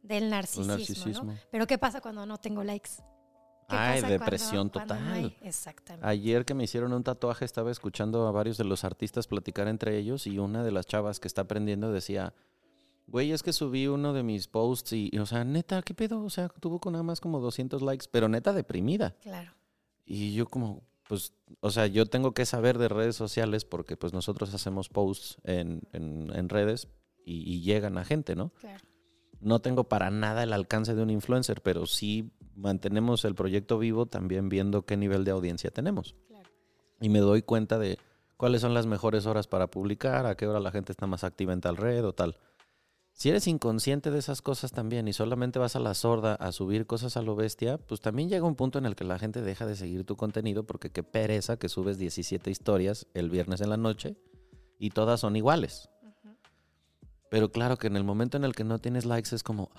[0.02, 3.02] del narcisismo, Pero ¿qué pasa cuando no tengo likes?
[3.68, 5.36] Ay, depresión total.
[5.42, 6.08] Exactamente.
[6.08, 9.98] Ayer que me hicieron un tatuaje estaba escuchando a varios de los artistas platicar entre
[9.98, 12.32] ellos y una de las chavas que está aprendiendo decía,
[13.08, 16.24] güey, es que subí uno de mis posts y, o sea, neta, ¿qué pedo?
[16.24, 19.14] O sea, tuvo con nada más como 200 likes, pero neta deprimida.
[19.20, 19.52] Claro.
[20.06, 24.12] Y yo como, pues, o sea, yo tengo que saber de redes sociales porque pues
[24.12, 26.88] nosotros hacemos posts en, en, en redes
[27.24, 28.50] y, y, llegan a gente, ¿no?
[28.60, 28.84] Claro.
[29.40, 34.06] No tengo para nada el alcance de un influencer, pero sí mantenemos el proyecto vivo
[34.06, 36.14] también viendo qué nivel de audiencia tenemos.
[36.26, 36.48] Claro.
[37.00, 37.98] Y me doy cuenta de
[38.36, 41.52] cuáles son las mejores horas para publicar, a qué hora la gente está más activa
[41.52, 42.36] en tal red o tal.
[43.18, 46.86] Si eres inconsciente de esas cosas también y solamente vas a la sorda a subir
[46.86, 49.66] cosas a lo bestia, pues también llega un punto en el que la gente deja
[49.66, 53.76] de seguir tu contenido porque qué pereza que subes 17 historias el viernes en la
[53.76, 54.16] noche
[54.78, 55.90] y todas son iguales.
[56.00, 56.36] Uh -huh.
[57.28, 59.72] Pero claro que en el momento en el que no tienes likes es como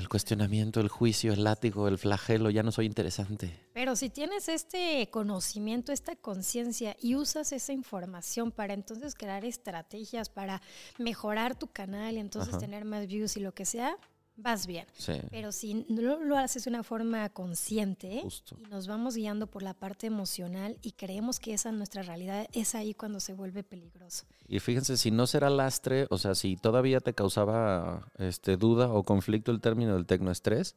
[0.00, 3.68] el cuestionamiento, el juicio, el látigo, el flagelo, ya no soy interesante.
[3.72, 10.28] Pero si tienes este conocimiento, esta conciencia y usas esa información para entonces crear estrategias
[10.28, 10.60] para
[10.98, 12.58] mejorar tu canal y entonces Ajá.
[12.60, 13.96] tener más views y lo que sea,
[14.42, 14.86] vas bien.
[14.96, 15.14] Sí.
[15.30, 18.56] Pero si no lo haces de una forma consciente Justo.
[18.58, 22.46] y nos vamos guiando por la parte emocional y creemos que esa es nuestra realidad,
[22.52, 24.24] es ahí cuando se vuelve peligroso.
[24.48, 29.02] Y fíjense, si no será lastre, o sea, si todavía te causaba este, duda o
[29.04, 30.74] conflicto el término del tecnoestrés,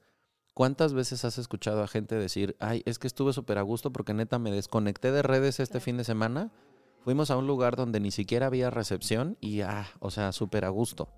[0.53, 4.13] ¿cuántas veces has escuchado a gente decir, ay, es que estuve súper a gusto porque
[4.13, 5.85] neta me desconecté de redes este Claro.
[5.85, 6.51] fin de semana?
[7.03, 10.69] Fuimos a un lugar donde ni siquiera había recepción y, ah, o sea, súper a
[10.69, 11.09] gusto.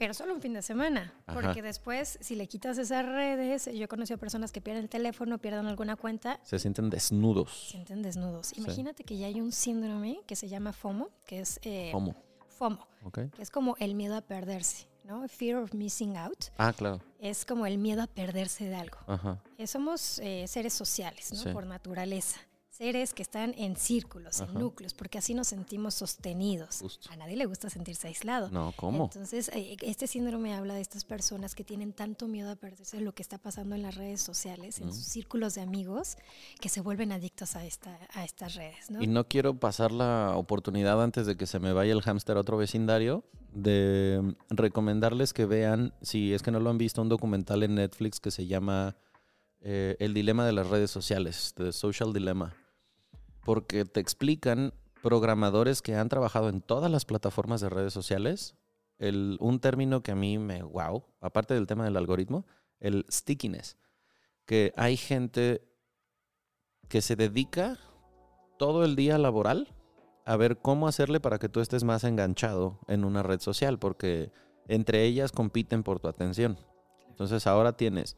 [0.00, 1.38] Pero solo un fin de semana, Ajá.
[1.38, 5.36] porque después, si le quitas esas redes, yo he conocido personas que pierden el teléfono,
[5.36, 7.50] pierden alguna cuenta, Se sienten desnudos.
[7.66, 8.46] se sienten desnudos.
[8.48, 8.62] Sí.
[8.62, 11.92] Imagínate que ya hay un síndrome que se llama FOMO, que es eh.
[12.48, 15.28] FOMO, que es como el miedo a perderse, ¿no?
[15.28, 17.00] Fear of missing out Ah, claro.
[17.18, 18.96] es como el miedo a perderse de algo.
[19.06, 19.42] Ajá.
[19.58, 21.38] Eh, somos eh, seres sociales, ¿no?
[21.42, 21.48] Sí.
[21.52, 22.40] Por naturaleza.
[22.80, 24.50] Seres que están en círculos, Ajá.
[24.50, 26.78] en núcleos, porque así nos sentimos sostenidos.
[26.80, 27.10] Justo.
[27.12, 28.48] A nadie le gusta sentirse aislado.
[28.50, 29.04] No, ¿cómo?
[29.04, 33.02] Entonces, eh, este síndrome habla de estas personas que tienen tanto miedo a perderse de
[33.02, 34.92] lo que está pasando en las redes sociales, en Mm.
[34.94, 36.16] sus círculos de amigos,
[36.58, 39.02] que se vuelven adictos a, esta, a estas redes, ¿no?
[39.02, 42.40] Y no quiero pasar la oportunidad antes de que se me vaya el hámster a
[42.40, 47.62] otro vecindario de recomendarles que vean, si es que no lo han visto, un documental
[47.62, 48.96] en Netflix que se llama
[49.60, 52.54] eh, El dilema de las redes sociales, The Social Dilemma.
[53.50, 58.54] Porque te explican programadores que han trabajado en todas las plataformas de redes sociales.
[58.96, 62.46] El, un término que a mí me, wow, aparte del tema del algoritmo,
[62.78, 63.76] el stickiness.
[64.46, 65.66] Que hay gente
[66.88, 67.76] que se dedica
[68.56, 69.74] todo el día laboral
[70.24, 74.30] a ver cómo hacerle para que tú estés más enganchado en una red social, porque
[74.68, 76.56] entre ellas compiten por tu atención.
[77.08, 78.16] Entonces ahora tienes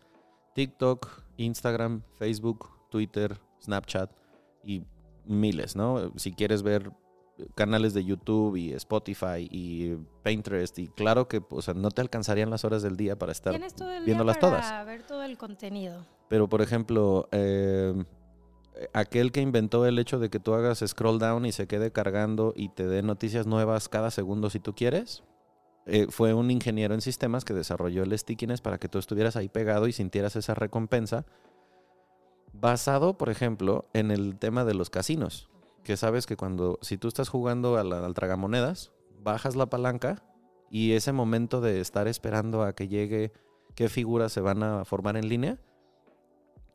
[0.55, 4.12] TikTok, Instagram, Facebook, Twitter, Snapchat
[4.62, 4.85] y
[5.24, 6.12] miles, ¿no?
[6.16, 6.92] Si quieres ver
[7.54, 12.50] canales de YouTube y Spotify y Pinterest y claro que o sea, no te alcanzarían
[12.50, 14.87] las horas del día para estar todo el día viéndolas para todas.
[14.87, 16.04] ver todo el contenido.
[16.28, 18.04] Pero, por ejemplo, eh,
[18.92, 22.52] aquel que inventó el hecho de que tú hagas scroll down y se quede cargando
[22.56, 25.22] y te dé noticias nuevas cada segundo si tú quieres,
[25.87, 29.48] eh, fue un ingeniero en sistemas que desarrolló el stickiness para que tú estuvieras ahí
[29.48, 31.24] pegado y sintieras esa recompensa.
[32.52, 35.48] Basado, por ejemplo, en el tema de los casinos.
[35.84, 40.22] Que sabes que cuando, si tú estás jugando a la- al tragamonedas, bajas la palanca
[40.70, 43.32] y ese momento de estar esperando a que llegue
[43.74, 45.58] qué figuras se van a formar en línea,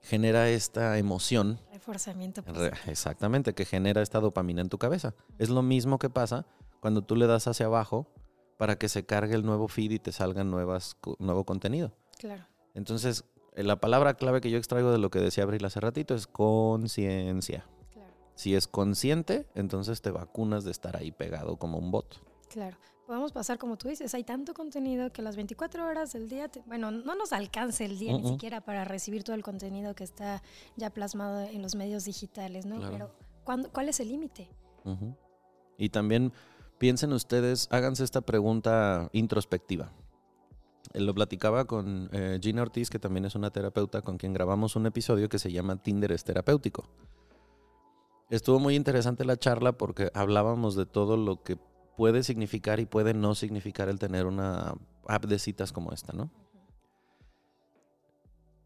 [0.01, 1.59] genera esta emoción.
[1.71, 2.41] Reforzamiento.
[2.41, 2.91] Re- positivo.
[2.91, 5.13] Exactamente, que genera esta dopamina en tu cabeza.
[5.37, 6.45] Es lo mismo que pasa
[6.79, 8.07] cuando tú le das hacia abajo
[8.57, 11.93] para que se cargue el nuevo feed y te salgan nuevas, nuevo contenido.
[12.17, 12.45] Claro.
[12.73, 13.23] Entonces,
[13.65, 17.65] la palabra clave que yo extraigo de lo que decía Abril hace ratito es conciencia.
[17.93, 18.13] Claro.
[18.36, 22.22] Si es consciente, entonces te vacunas de estar ahí pegado como un bot.
[22.50, 22.78] Claro.
[23.06, 26.62] Podemos pasar, como tú dices, hay tanto contenido que las 24 horas del día, te-
[26.65, 30.43] bueno, no nos alcanza el día ni siquiera para recibir todo el contenido que está
[30.76, 32.76] ya plasmado en los medios digitales, ¿no?
[32.80, 32.91] Claro.
[32.91, 33.12] Pero
[33.46, 34.50] ¿cuándo- ¿cuál es el límite?
[35.78, 36.34] Y también
[36.80, 39.91] piensen ustedes, háganse esta pregunta introspectiva.
[40.93, 44.76] Eh, Lo platicaba con eh, Gina Ortiz, que también es una terapeuta con quien grabamos
[44.76, 46.86] un episodio que se llama Tinder es terapéutico.
[48.30, 51.58] Estuvo muy interesante la charla porque hablábamos de todo lo que
[51.95, 54.76] puede significar y puede no significar el tener una
[55.08, 56.30] app de citas como esta, ¿no?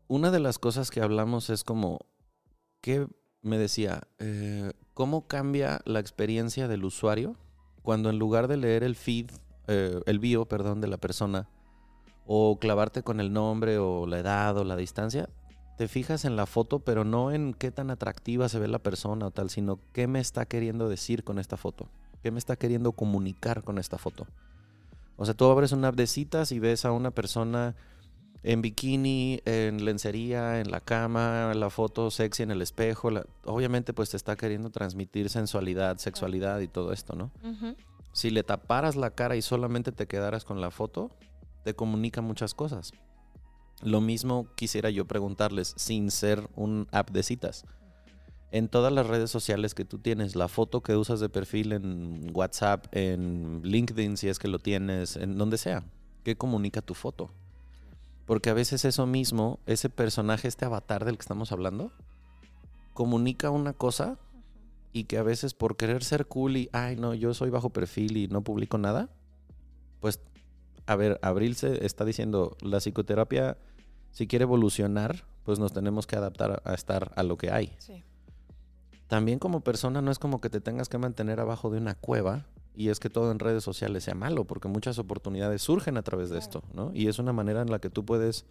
[0.08, 2.00] Una de las cosas que hablamos es como,
[2.82, 3.08] ¿qué
[3.42, 4.02] me decía?
[4.20, 7.38] eh, ¿Cómo cambia la experiencia del usuario
[7.82, 9.32] cuando en lugar de leer el feed,
[9.68, 11.48] el bio, perdón, de la persona,
[12.34, 15.28] o clavarte con el nombre o la edad o la distancia,
[15.78, 19.28] te fijas en la foto, pero no en qué tan atractiva se ve la persona
[19.28, 21.90] o tal, sino qué me está queriendo decir con esta foto,
[22.24, 24.28] qué me está queriendo comunicar con esta foto.
[25.18, 27.76] O sea, tú abres una app de citas y ves a una persona
[28.44, 33.10] en bikini, en lencería, en la cama, la foto sexy en el espejo,
[33.44, 37.30] obviamente pues te está queriendo transmitir sensualidad, sexualidad y todo esto, ¿no?
[38.14, 41.12] Si le taparas la cara y solamente te quedaras con la foto,
[41.64, 42.94] te comunica muchas cosas.
[43.82, 47.66] Lo mismo quisiera yo preguntarles, sin ser un app de citas.
[48.52, 52.32] En todas las redes sociales que tú tienes, la foto que usas de perfil en
[52.34, 55.84] WhatsApp, en LinkedIn, si es que lo tienes, en donde sea,
[56.24, 57.32] ¿qué comunica tu foto?
[58.26, 61.92] Porque a veces eso mismo, ese personaje, este avatar del que estamos hablando,
[62.94, 64.20] comunica una cosa
[64.94, 68.18] y que a veces por querer ser cool y, ay, no, yo soy bajo perfil
[68.18, 69.10] y no publico nada,
[70.02, 70.20] pues,
[70.86, 73.58] a ver, Abril se está diciendo, la psicoterapia,
[74.12, 77.76] si quiere evolucionar, pues nos tenemos que adaptar a estar a lo que hay.
[79.08, 82.46] También como persona no es como que te tengas que mantener abajo de una cueva
[82.74, 86.30] y es que todo en redes sociales sea malo, porque muchas oportunidades surgen a través
[86.30, 86.92] de esto, ¿no?
[86.94, 88.46] Y es una manera en la que tú puedes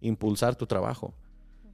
[0.00, 1.14] impulsar tu trabajo,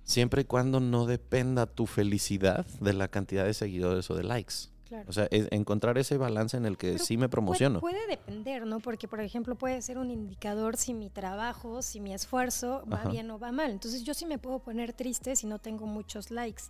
[0.04, 4.70] siempre y cuando no dependa tu felicidad de la cantidad de seguidores o de likes.
[5.06, 7.80] O sea, encontrar ese balance en el que sí me promociono.
[7.80, 8.80] Puede, depender, ¿no?
[8.80, 13.30] Porque, por ejemplo, puede ser un indicador si mi trabajo, si mi esfuerzo va bien
[13.30, 13.70] o va mal.
[13.70, 16.64] Entonces, yo sí me puedo poner triste si no tengo muchos likes.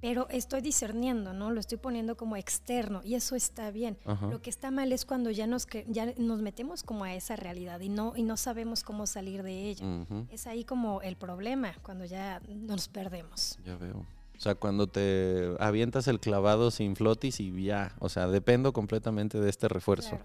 [0.00, 1.50] Pero estoy discerniendo, ¿no?
[1.50, 3.98] Lo estoy poniendo como externo y eso está bien.
[4.30, 7.80] Lo que está mal es cuando ya nos, ya nos metemos como a esa realidad
[7.80, 10.06] y no, y no sabemos cómo salir de ella.
[10.30, 13.58] Es ahí como el problema, cuando ya nos perdemos.
[13.64, 14.04] Ya veo.
[14.36, 19.40] O sea, cuando te avientas el clavado sin flotis y ya, o sea, dependo completamente
[19.40, 20.10] de este refuerzo.
[20.10, 20.24] Claro.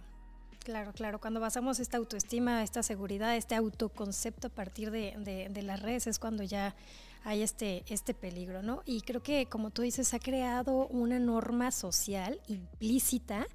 [0.93, 6.19] Claro, Cuando basamos esta autoestima, esta seguridad, este autoconcepto a partir de, las redes es
[6.19, 6.75] cuando ya
[7.23, 8.83] hay este, este peligro, ¿no?
[8.85, 13.47] Y creo que, como tú dices, ha creado una norma social implícita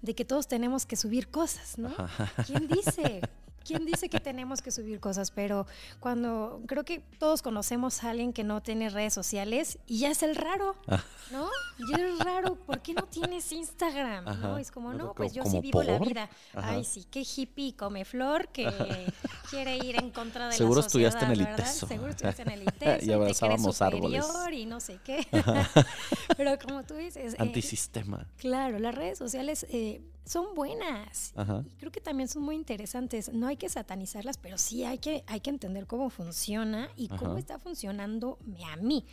[0.00, 1.92] de que todos tenemos que subir cosas, ¿no?
[2.46, 3.20] ¿Quién dice?
[3.64, 5.30] ¿Quién dice que tenemos que subir cosas?
[5.30, 5.66] Pero
[6.00, 10.22] cuando creo que todos conocemos a alguien que no tiene redes sociales y ya es
[10.22, 11.02] el raro, ah.
[11.30, 11.48] ¿no?
[11.88, 14.24] Ya es raro, ¿por qué no tienes Instagram?
[14.40, 14.58] ¿no?
[14.58, 16.28] Es como, no, pues yo sí vivo la vida.
[16.54, 18.66] Ay, sí, qué hippie come flor que
[19.50, 21.86] quiere ir en contra de Seguro la sociedad, estudiaste en el ITESO.
[21.86, 24.24] Seguro estudiaste en el ITESO y, abrazábamos árboles.
[24.52, 25.26] y no sé qué.
[26.36, 27.34] Pero como tú dices...
[27.34, 28.26] Eh, Antisistema.
[28.38, 29.66] claro, las redes sociales...
[29.70, 31.32] Eh, son buenas.
[31.66, 33.32] Y creo que también son muy interesantes.
[33.32, 37.38] No hay que satanizarlas, pero sí hay que, hay que entender cómo funciona y cómo
[37.38, 39.04] está funcionando a mí.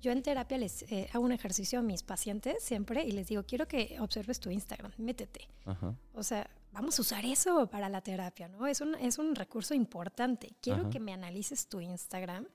[0.00, 3.42] Yo en terapia les eh, hago un ejercicio a mis pacientes siempre y les digo,
[3.44, 5.48] quiero que observes tu Instagram, métete.
[6.14, 8.66] O sea, vamos a usar eso para la terapia, ¿no?
[8.66, 10.54] Es un, es un recurso importante.
[10.60, 12.46] Quiero que me analices tu Instagram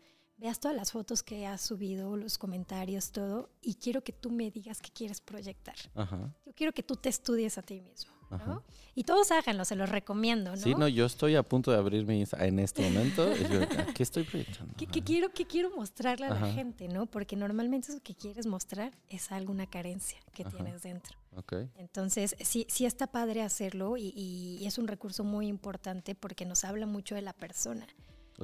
[0.43, 4.51] veas todas las fotos que has subido, los comentarios, todo, y quiero que tú me
[4.51, 5.75] digas qué quieres proyectar.
[5.95, 8.11] Yo quiero que tú te estudies a ti mismo.
[8.29, 8.63] ¿no?
[8.95, 10.57] Y todos háganlo, se los recomiendo, ¿no?
[10.57, 13.31] Sí, no, yo estoy a punto de abrir mi en este momento.
[13.93, 14.73] ¿Qué estoy proyectando?
[14.75, 17.05] ¿Qué, quiero, qué quiero mostrarle a la gente, no?
[17.05, 21.15] Porque normalmente eso que quieres mostrar es alguna carencia que tienes dentro.
[21.35, 21.69] Okay.
[21.75, 26.65] Entonces, sí, sí está padre hacerlo y, y es un recurso muy importante porque nos
[26.65, 27.87] habla mucho de la persona.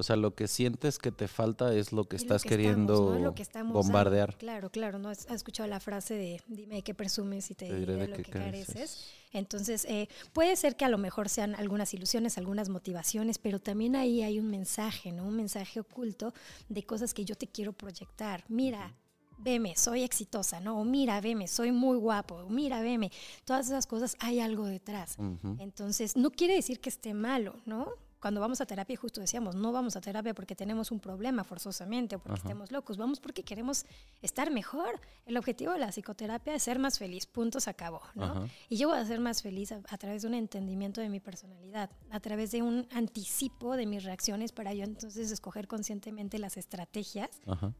[0.00, 3.34] O sea, lo que sientes que te falta es lo que estás queriendo
[3.66, 4.34] bombardear.
[4.38, 5.10] claro, claro, ¿no?
[5.10, 9.10] Has escuchado la frase de dime qué presumes y te, diré de lo que, careces.
[9.32, 13.94] Entonces, eh, puede ser que a lo mejor sean algunas ilusiones, algunas motivaciones, pero también
[13.94, 15.26] ahí hay un mensaje, ¿no?
[15.26, 16.32] Un mensaje oculto
[16.70, 18.42] de cosas que yo te quiero proyectar.
[18.48, 18.94] Mira,
[19.36, 20.80] veme, soy exitosa, ¿no?
[20.80, 23.12] O mira, veme, soy muy guapo, o mira, veme.
[23.44, 25.18] Todas esas cosas hay algo detrás.
[25.58, 27.86] Entonces, no quiere decir que esté malo, ¿no?
[28.20, 32.16] Cuando vamos a terapia, justo decíamos, no vamos a terapia porque tenemos un problema forzosamente
[32.16, 33.86] o porque estemos locos, vamos porque queremos
[34.20, 35.00] estar mejor.
[35.26, 38.48] El objetivo de la psicoterapia es ser más feliz, punto, se acabó, ¿no?
[38.68, 41.90] Y yo voy a ser más feliz a, través de un entendimiento de mi personalidad,
[42.10, 47.30] a través de un anticipo de mis reacciones para yo entonces escoger conscientemente las estrategias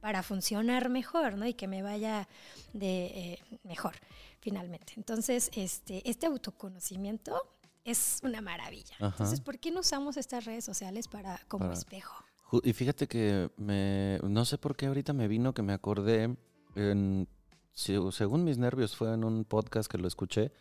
[0.00, 1.46] para funcionar mejor, ¿no?
[1.46, 2.29] Y que me vaya
[2.72, 3.96] de eh, mejor,
[4.40, 4.94] finalmente.
[4.96, 7.42] Entonces, este, este autoconocimiento
[7.85, 8.97] es una maravilla.
[9.01, 12.25] Entonces, ¿por qué no usamos estas redes sociales para como espejo?
[12.64, 16.37] Y fíjate que me, no sé por qué ahorita me vino que me acordé,
[16.75, 17.29] en,
[17.73, 20.53] según mis nervios fue en un podcast que lo escuché,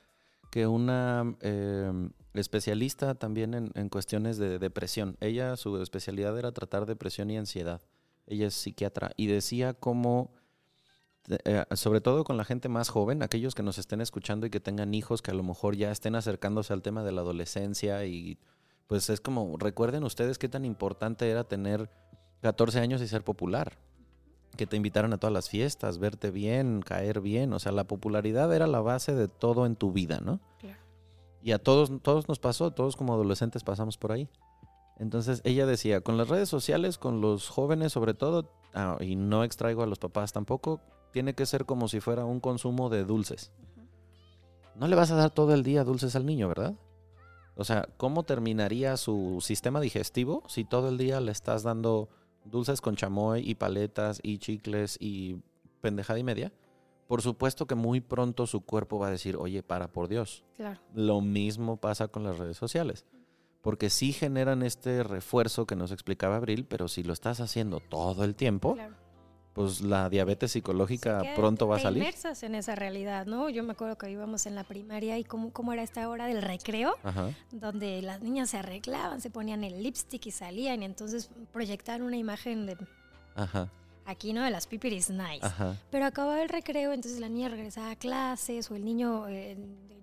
[0.52, 6.86] que una em, especialista también en, en, cuestiones de depresión, ella su especialidad era tratar
[6.86, 7.82] depresión y ansiedad,
[8.28, 10.32] ella es psiquiatra y decía cómo
[11.30, 14.60] eh, sobre todo con la gente más joven, aquellos que nos estén escuchando y que
[14.60, 18.40] tengan hijos que a lo mejor ya estén acercándose al tema de la adolescencia y
[18.88, 21.92] pues es como, recuerden ustedes qué tan importante era tener
[22.42, 23.78] 14 años y ser popular,
[24.58, 28.52] que te invitaran a todas las fiestas, verte bien, caer bien, o sea, la popularidad
[28.54, 30.40] era la base de todo en tu vida, ¿no?
[31.42, 34.28] Y a todos, todos nos pasó, todos como adolescentes pasamos por ahí.
[34.98, 39.46] Entonces ella decía, con las redes sociales, con los jóvenes sobre todo, ah, y no
[39.46, 40.82] extraigo a los papás tampoco,
[41.12, 43.52] tiene que ser como si fuera un consumo de dulces.
[44.76, 46.76] No le vas a dar todo el día dulces al niño, ¿verdad?
[47.56, 52.08] O sea, ¿cómo terminaría su sistema digestivo si todo el día le estás dando
[52.46, 55.38] dulces con chamoy y paletas y chicles y
[55.82, 56.54] pendejada y media?
[57.08, 60.46] Por supuesto que muy pronto su cuerpo va a decir, oye, para por Dios.
[60.56, 60.80] Claro.
[60.94, 63.06] Lo mismo pasa con las redes sociales.
[63.62, 68.24] Porque sí generan este refuerzo que nos explicaba Abril, pero si lo estás haciendo todo
[68.24, 68.96] el tiempo, Claro.
[69.54, 72.04] Pues la diabetes psicológica pronto va a salir.
[72.04, 73.50] inmersas en esa realidad, ¿no?
[73.50, 76.42] Yo me acuerdo que íbamos en la primaria y cómo, cómo era esta hora del
[76.42, 77.32] recreo, Ajá.
[77.52, 82.18] donde las niñas se arreglaban, se ponían el lipstick y salían, y entonces proyectaban una
[82.18, 82.78] imagen de
[83.36, 83.70] Ajá.
[84.10, 84.44] Aquí, ¿no?
[84.44, 85.40] De las pipiris nice.
[85.46, 85.76] Ajá.
[85.90, 89.58] Pero acababa el recreo, entonces la niña regresaba a clases o el niño eh,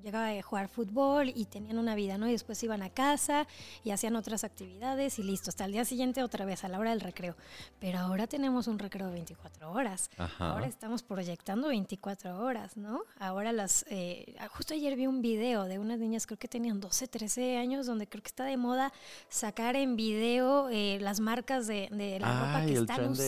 [0.07, 2.29] llegaba a jugar fútbol y tenían una vida, ¿no?
[2.29, 3.49] Y después iban a casa
[3.83, 6.91] y hacían otras actividades y listo, hasta el día siguiente otra vez a la hora
[6.91, 7.35] del recreo.
[7.81, 10.09] Pero ahora tenemos un recreo de 24 horas.
[10.17, 10.53] Ajá.
[10.53, 13.01] Ahora estamos proyectando 24 horas, ¿no?
[13.19, 13.85] Ahora las...
[13.89, 17.87] eh, justo ayer vi un video de unas niñas, creo que tenían 12, 13 años,
[17.87, 18.93] donde creo que está de moda
[19.29, 23.27] sacar en video eh, las marcas de, de la ropa que están tren de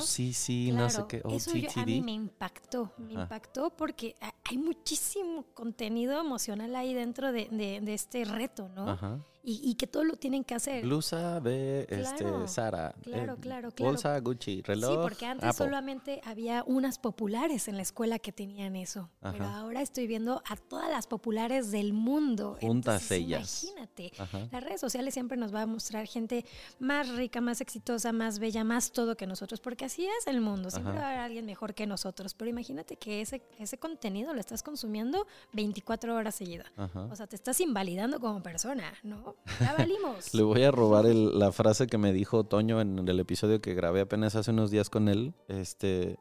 [0.00, 0.04] ¿no?
[0.04, 2.04] OCC, no sé qué, Eso yo- a mí OTTD.
[2.04, 3.22] me impactó, me Ajá.
[3.22, 8.88] impactó porque ha- hay muchísimo contenido emocional ahí dentro de, de- de este reto, ¿no?
[8.90, 9.20] Ajá.
[9.42, 10.82] Y, y que todo lo tienen que hacer.
[10.84, 12.94] Blusa de este, Claro, Sara.
[13.02, 13.90] claro, eh, claro, claro.
[13.92, 14.90] Bolsa Gucci, reloj.
[14.90, 15.66] Sí, porque antes Apple.
[15.66, 19.08] solamente había unas populares en la escuela que tenían eso.
[19.22, 22.58] Pero ahora estoy viendo a todas las populares del mundo.
[22.60, 23.64] Juntas Entonces, ellas.
[23.64, 24.12] Imagínate.
[24.18, 24.48] Ajá.
[24.52, 26.44] Las redes sociales siempre nos va a mostrar gente
[26.78, 30.70] más rica, más exitosa, más bella, más todo que nosotros, porque así es el mundo.
[30.70, 31.00] Siempre Ajá.
[31.00, 32.34] va a haber alguien mejor que nosotros.
[32.34, 36.66] Pero imagínate que ese, ese contenido lo estás consumiendo 24 horas seguidas.
[36.76, 39.29] O sea, te estás invalidando como persona, ¿no?
[40.34, 44.00] Le voy a robar la frase que me dijo Toño en el episodio que grabé
[44.02, 46.18] apenas hace unos días con él, este,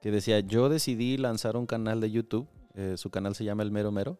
[0.00, 3.70] que decía, yo decidí lanzar un canal de YouTube, eh, su canal se llama El
[3.72, 4.18] Mero Mero.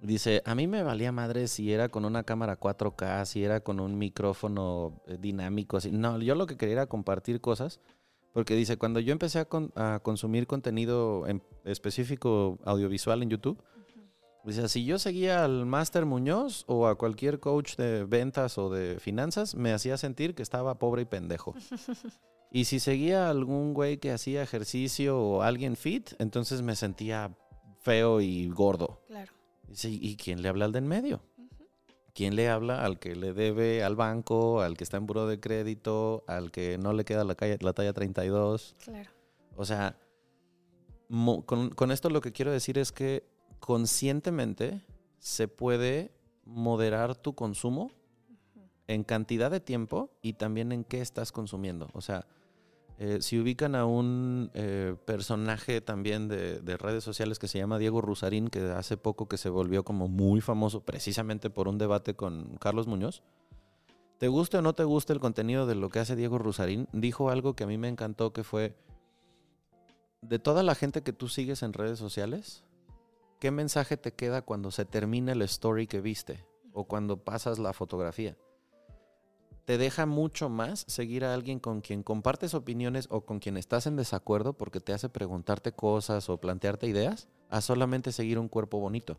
[0.00, 3.80] Dice, a mí me valía madre si era con una cámara 4K, si era con
[3.80, 5.90] un micrófono eh, dinámico, así.
[5.90, 7.80] No, yo lo que quería era compartir cosas,
[8.34, 13.62] porque dice, cuando yo empecé a, con- a consumir contenido en específico audiovisual en YouTube,
[14.46, 19.00] Dice, si yo seguía al Máster Muñoz o a cualquier coach de ventas o de
[19.00, 21.54] finanzas, me hacía sentir que estaba pobre y pendejo.
[22.52, 27.36] y si seguía a algún güey que hacía ejercicio o alguien fit, entonces me sentía
[27.80, 29.02] feo y gordo.
[29.08, 29.32] Claro.
[29.66, 31.20] Dice, ¿y quién le habla al de en medio?
[32.14, 35.38] ¿Quién le habla al que le debe al banco, al que está en buro de
[35.40, 38.76] crédito, al que no le queda la, calle- la talla 32?
[38.84, 39.10] Claro.
[39.56, 39.98] O sea,
[41.44, 43.24] con esto lo que quiero decir es que
[43.66, 44.80] conscientemente
[45.18, 46.12] se puede
[46.44, 47.90] moderar tu consumo
[48.86, 51.88] en cantidad de tiempo y también en qué estás consumiendo.
[51.92, 52.28] O sea,
[52.98, 57.78] eh, si ubican a un eh, personaje también de, de redes sociales que se llama
[57.78, 62.14] Diego Rusarín, que hace poco que se volvió como muy famoso precisamente por un debate
[62.14, 63.24] con Carlos Muñoz.
[64.18, 66.86] ¿Te guste o no te guste el contenido de lo que hace Diego Rusarín?
[66.92, 68.76] Dijo algo que a mí me encantó que fue,
[70.22, 72.62] de toda la gente que tú sigues en redes sociales,
[73.38, 77.72] ¿qué mensaje te queda cuando se termina el story que viste o cuando pasas la
[77.72, 78.36] fotografía?
[79.64, 83.86] Te deja mucho más seguir a alguien con quien compartes opiniones o con quien estás
[83.86, 88.78] en desacuerdo porque te hace preguntarte cosas o plantearte ideas a solamente seguir un cuerpo
[88.78, 89.18] bonito.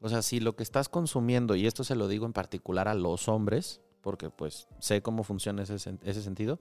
[0.00, 2.94] O sea, si lo que estás consumiendo, y esto se lo digo en particular a
[2.94, 6.60] los hombres, porque pues sé cómo funciona ese, ese sentido,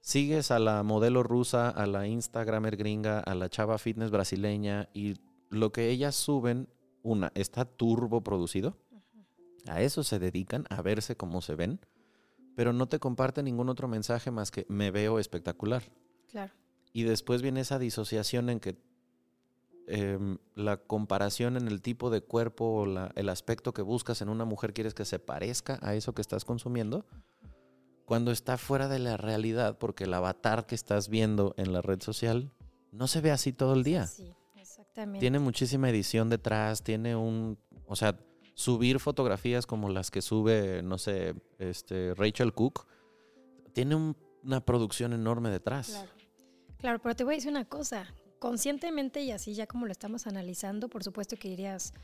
[0.00, 5.14] sigues a la modelo rusa, a la Instagramer gringa, a la chava fitness brasileña y
[5.50, 6.68] lo que ellas suben,
[7.02, 8.76] una, está turbo producido.
[9.66, 11.80] A eso se dedican, a verse cómo se ven,
[12.54, 15.82] pero no te comparten ningún otro mensaje más que me veo espectacular.
[16.30, 16.52] Claro.
[16.92, 18.76] Y después viene esa disociación en que
[19.86, 24.30] em, la comparación en el tipo de cuerpo o la- el aspecto que buscas en
[24.30, 27.04] una mujer quieres que se parezca a eso que estás consumiendo,
[28.06, 32.00] cuando está fuera de la realidad, porque el avatar que estás viendo en la red
[32.00, 32.50] social
[32.92, 34.06] no se ve así todo el día.
[34.06, 34.32] Sí,
[35.20, 38.18] Tiene muchísima edición detrás, tiene un, o sea,
[38.54, 42.86] subir fotografías como las que sube, no sé, este Rachel Cook,
[43.72, 45.88] tiene un- una producción enorme detrás.
[45.88, 46.10] Claro.
[46.78, 48.06] Claro, pero te voy a decir una cosa.
[48.38, 51.94] Conscientemente y así ya como lo estamos analizando, por supuesto que dirías,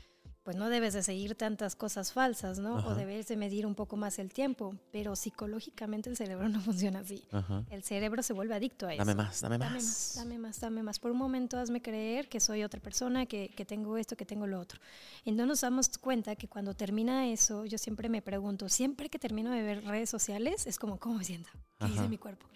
[0.43, 2.75] pues no debes de seguir tantas cosas falsas, ¿no?
[2.87, 6.99] O debes de medir un poco más el tiempo, pero psicológicamente el cerebro no funciona
[6.99, 7.23] así.
[7.69, 9.05] El cerebro se vuelve adicto a eso.
[9.05, 10.13] Dame más, dame, dame más.
[10.15, 10.99] Dame más, dame más.
[10.99, 14.47] Por un momento hazme creer que soy otra persona, que, que tengo esto, que tengo
[14.47, 14.79] lo otro.
[15.23, 19.19] Y no nos damos cuenta que cuando termina eso, yo siempre me pregunto, siempre que
[19.19, 21.49] termino de ver redes sociales, es como, ¿cómo me siento?
[21.79, 22.47] ¿Qué dice mi cuerpo?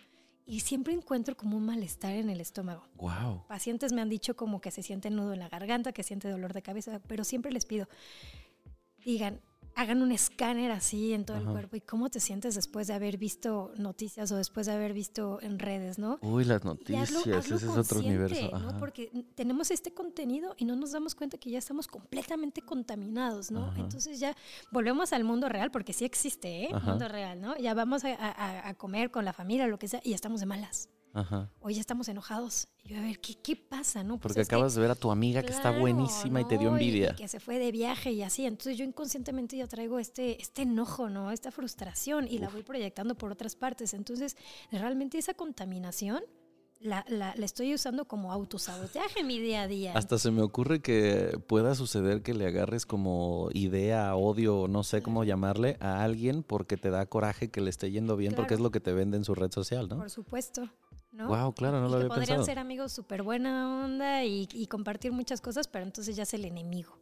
[0.46, 2.88] Y siempre encuentro como un malestar en el estómago.
[2.96, 3.46] Wow.
[3.48, 6.54] Pacientes me han dicho como que se siente nudo en la garganta, que siente dolor
[6.54, 7.88] de cabeza, pero siempre les pido,
[9.04, 9.42] digan,
[9.76, 13.18] hagan un escáner así en todo el cuerpo y cómo te sientes después de haber
[13.18, 16.18] visto noticias o después de haber visto en redes, ¿no?
[16.22, 18.58] Uy, las noticias, ese es otro universo.
[18.58, 18.80] ¿no?
[18.80, 23.74] Porque tenemos este contenido y no nos damos cuenta que ya estamos completamente contaminados, ¿no?
[23.76, 24.36] Entonces ya
[24.72, 26.70] volvemos al mundo real, porque sí existe, ¿eh?
[26.84, 27.58] Mundo real, ¿no?
[27.58, 30.46] Ya vamos a, a comer con la familia, lo que sea, y ya estamos de
[30.46, 30.90] malas.
[31.16, 31.50] Ajá.
[31.62, 32.68] Hoy ya estamos enojados.
[32.84, 34.04] Y yo, a ver, ¿qué, qué pasa?
[34.04, 36.70] no pues Porque acabas de ver a tu amiga que está buenísima y te dio
[36.70, 37.16] envidia.
[37.16, 38.46] que se fue de viaje y así.
[38.46, 41.32] Entonces yo inconscientemente ya traigo este, este enojo, ¿no?
[41.32, 43.94] Esta frustración y la voy proyectando por otras partes.
[43.94, 44.36] Entonces,
[44.72, 46.22] realmente esa contaminación
[46.82, 49.94] la, la, estoy usando como autosabotaje en mi día a día.
[49.96, 55.02] Hasta se me ocurre que pueda suceder que le agarres como idea, odio, no sé
[55.02, 58.60] cómo llamarle, a alguien porque te da coraje que le esté yendo bien porque es
[58.60, 59.98] lo que te vende en su red social, ¿no?
[59.98, 60.70] Por supuesto.
[61.16, 61.28] ¿No?
[61.28, 65.68] Wow, claro, no lo había podrían ser amigos súper buena onda y, compartir muchas cosas,
[65.68, 66.98] pero entonces ya es el enemigo.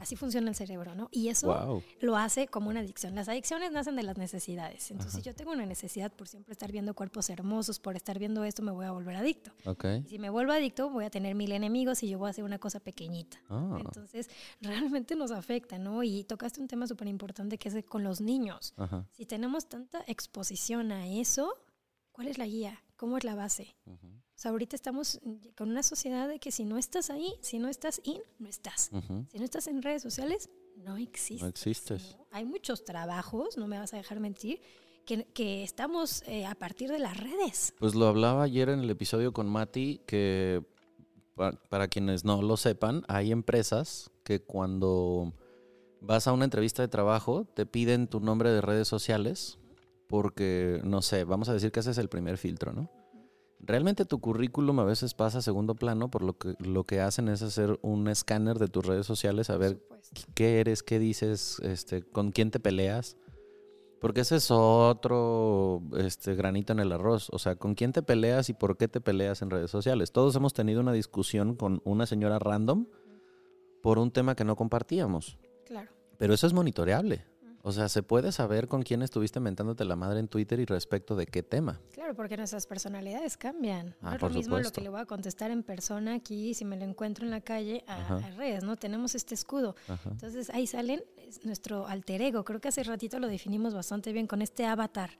[0.00, 1.08] Así funciona el cerebro, ¿no?
[1.10, 3.14] Y eso lo hace como una adicción.
[3.14, 4.90] Las adicciones nacen de las necesidades.
[4.90, 8.44] Entonces, si yo tengo una necesidad por siempre estar viendo cuerpos hermosos, por estar viendo
[8.44, 9.50] esto, me voy a volver adicto.
[9.64, 10.02] Okay.
[10.06, 12.44] Y si me vuelvo adicto, voy a tener mil enemigos y yo voy a hacer
[12.44, 13.38] una cosa pequeñita.
[13.48, 13.78] Ah.
[13.80, 14.28] Entonces,
[14.60, 16.02] realmente nos afecta, ¿no?
[16.02, 18.74] Y tocaste un tema súper importante que es con los niños.
[19.12, 21.54] Si tenemos tanta exposición a eso,
[22.12, 22.82] ¿cuál es la guía?
[22.96, 23.76] ¿Cómo es la base?
[23.86, 25.20] O sea, ahorita estamos
[25.56, 28.90] con una sociedad de que si no estás ahí, si no estás in, no estás.
[29.30, 31.42] Si no estás en redes sociales, no existes.
[31.42, 32.16] No existes.
[32.30, 34.60] Hay muchos trabajos, no me vas a dejar mentir,
[35.04, 37.74] que, estamos eh, a partir de las redes.
[37.78, 40.64] Pues lo hablaba ayer en el episodio con Mati, que
[41.68, 45.34] para quienes no lo sepan, hay empresas que cuando
[46.00, 49.58] vas a una entrevista de trabajo te piden tu nombre de redes sociales
[50.08, 52.90] porque, no sé, vamos a decir que ese es el primer filtro, ¿no?
[53.58, 57.28] Realmente tu currículum a veces pasa a segundo plano, por lo que lo que hacen
[57.28, 59.80] es hacer un escáner de tus redes sociales, a ver
[60.34, 63.16] qué eres, qué dices, este, con quién te peleas.
[64.00, 67.28] Porque ese es otro este, granito en el arroz.
[67.32, 70.12] O sea, con quién te peleas y por qué te peleas en redes sociales.
[70.12, 72.86] Todos hemos tenido una discusión con una señora random
[73.82, 75.38] por un tema que no compartíamos.
[75.64, 75.90] Claro.
[76.18, 77.24] Pero eso es monitoreable.
[77.66, 81.16] O sea, se puede saber con quién estuviste mentándote la madre en Twitter y respecto
[81.16, 81.80] de qué tema.
[81.90, 83.96] Claro, porque nuestras personalidades cambian.
[84.00, 86.64] no ah, es lo mismo lo que le voy a contestar en persona aquí, si
[86.64, 88.76] me lo encuentro en la calle, a, redes, ¿no?
[88.76, 89.74] Tenemos este escudo.
[90.08, 91.02] Entonces ahí salen
[91.44, 92.44] nuestro alter ego.
[92.44, 95.10] Creo que hace ratito lo definimos bastante bien con este avatar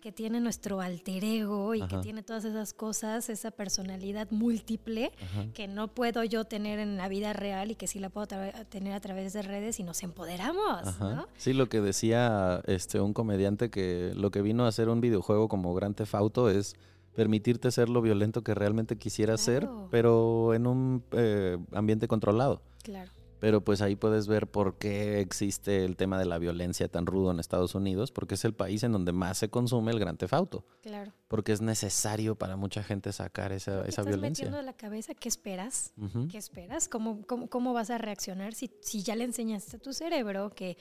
[0.00, 5.12] que tiene nuestro alter ego y que tiene todas esas cosas, esa personalidad múltiple
[5.54, 8.26] que no puedo yo tener en la vida real y que sí la puedo
[8.68, 11.26] tener a través de redes y nos empoderamos, ¿no?
[11.36, 15.48] Sí, lo que decía este un comediante que lo que vino a hacer un videojuego
[15.48, 16.76] como Grand Theft Auto es
[17.14, 22.60] permitirte ser lo violento que realmente quisieras ser, pero en un eh, ambiente controlado.
[22.82, 23.10] Claro.
[23.46, 27.30] Pero pues ahí puedes ver por qué existe el tema de la violencia tan rudo
[27.30, 30.64] en Estados Unidos, porque es el país en donde más se consume el gran tefauto.
[30.82, 31.12] Claro.
[31.28, 34.46] Porque es necesario para mucha gente sacar esa, esa estás violencia.
[34.46, 35.92] metiendo la cabeza qué esperas,
[36.28, 39.92] qué esperas, ¿Cómo, cómo, cómo vas a reaccionar si, si ya le enseñaste a tu
[39.92, 40.76] cerebro que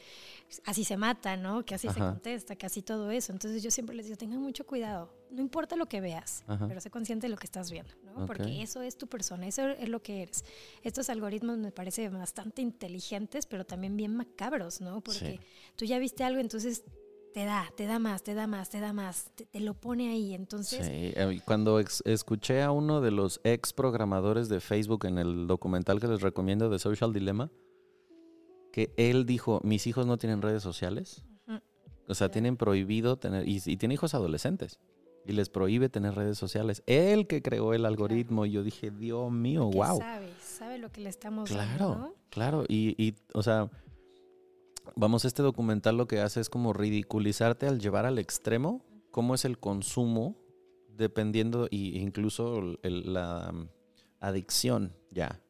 [0.66, 1.64] así se mata, ¿no?
[1.66, 3.32] Que así se contesta, que así todo eso.
[3.32, 6.90] Entonces yo siempre les digo, tengan mucho cuidado no importa lo que veas, pero sé
[6.90, 8.26] consciente de lo que estás viendo, ¿no?
[8.26, 10.44] Porque eso es tu persona, eso es lo que eres.
[10.84, 15.02] Estos algoritmos me parecen bastante inteligentes, pero también bien macabros, ¿no?
[15.02, 15.40] Porque
[15.76, 16.84] tú ya viste algo, entonces
[17.34, 20.34] te da, te da más, te da más, te da más, te, lo pone ahí.
[20.34, 20.86] Entonces.
[20.86, 26.00] Sí, eh, cuando escuché a uno de los ex programadores de Facebook en el documental
[26.00, 27.52] que les recomiendo de Social Dilemma,
[28.72, 31.24] que él dijo: Mis hijos no tienen redes sociales.
[32.08, 33.48] O sea, tienen prohibido tener.
[33.48, 34.80] Y, y tiene hijos adolescentes
[35.26, 36.84] y les prohíbe tener redes sociales.
[36.86, 40.00] Él que creó el algoritmo y yo dije, Dios mío, wow.
[40.00, 42.16] Sabe, sabe lo que le estamos claro, dando.
[42.30, 43.70] Claro, y, y, o sea,
[44.96, 49.46] vamos, este documental lo que hace es como ridiculizarte al llevar al extremo cómo es
[49.46, 50.36] el consumo
[50.90, 53.68] dependiendo e incluso la um,
[54.20, 55.42] adicción ya.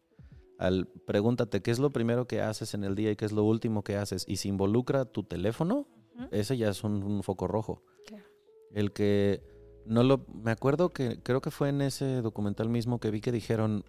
[0.57, 3.43] Al pregúntate qué es lo primero que haces en el día y qué es lo
[3.43, 5.87] último que haces y si involucra tu teléfono,
[6.31, 7.83] ese ya es un, un foco rojo.
[8.05, 8.23] Claro.
[8.71, 9.43] El que
[9.85, 10.25] no lo.
[10.33, 13.83] Me acuerdo que creo que fue en ese documental mismo que vi que dijeron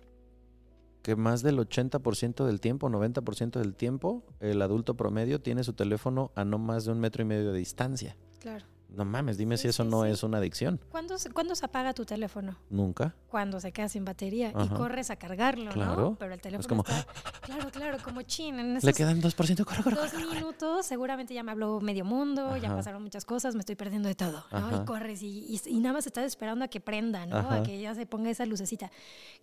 [1.03, 6.33] que más del 80% del tiempo, 90% del tiempo, el adulto promedio tiene su teléfono
[6.35, 8.17] a no más de un metro y medio de distancia.
[8.41, 8.67] Claro.
[8.89, 10.11] No mames, dime Sí, si eso sí, no sí.
[10.11, 10.81] es una adicción.
[10.91, 12.57] ¿Cuándo, se- cuándo se apaga tu teléfono?
[12.71, 13.15] Nunca.
[13.29, 14.75] Cuando se queda sin batería y Ajá.
[14.75, 16.01] corres a cargarlo, Claro.
[16.01, 16.17] ¿no?
[16.19, 17.07] Pero el teléfono como, está...
[17.43, 18.59] Claro, claro, como chin.
[18.59, 22.57] En Le quedan 2%, corre, corre, dos corre, minutos seguramente ya me habló medio mundo,
[22.57, 22.77] ya Ajá.
[22.77, 24.59] pasaron muchas cosas, me estoy perdiendo de todo, ¿no?
[24.59, 24.81] Ajá.
[24.83, 27.51] Y corres y, y- y nada más estás esperando a que prenda, ¿no?
[27.51, 28.91] A que ya se ponga esa lucecita.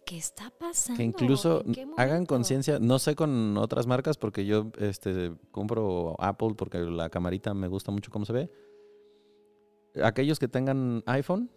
[0.05, 0.97] ¿Qué está pasando?
[0.97, 6.15] Que incluso ¿En qué hagan conciencia, no sé con otras marcas, porque yo este, compro
[6.19, 8.51] Apple porque la camarita me gusta mucho cómo se ve.
[10.01, 11.49] Aquellos que tengan iPhone,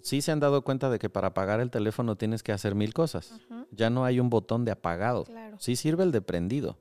[0.00, 2.94] sí se han dado cuenta de que para apagar el teléfono tienes que hacer mil
[2.94, 3.40] cosas.
[3.70, 5.24] Ya no hay un botón de apagado.
[5.24, 5.56] Claro.
[5.58, 6.78] Sí sirve el de prendido.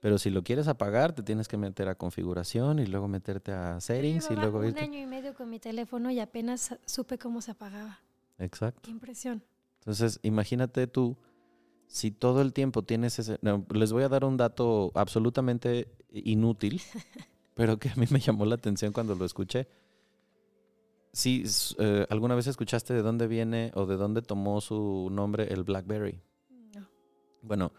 [0.00, 3.80] Pero si lo quieres apagar, te tienes que meter a configuración y luego meterte a
[3.80, 4.80] settings y luego un irte.
[4.80, 8.00] año y medio con mi teléfono y apenas supe cómo se apagaba.
[8.38, 8.80] Exacto.
[8.82, 9.44] Qué impresión.
[9.78, 11.16] Entonces, imagínate tú,
[11.86, 13.38] si todo el tiempo tienes ese...
[13.42, 16.80] no, les voy a dar un dato absolutamente inútil,
[17.54, 19.68] pero que a mí me llamó la atención cuando lo escuché.
[21.12, 25.52] Si s- eh, alguna vez escuchaste de dónde viene o de dónde tomó su nombre
[25.52, 26.20] el BlackBerry.
[26.74, 26.86] No.
[27.42, 27.72] Bueno,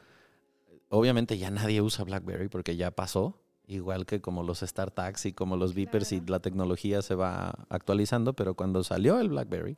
[0.89, 5.57] obviamente ya nadie usa BlackBerry porque ya pasó, igual que como los StarTags y como
[5.57, 9.77] los Vipers y la tecnología se va actualizando, pero cuando salió el BlackBerry,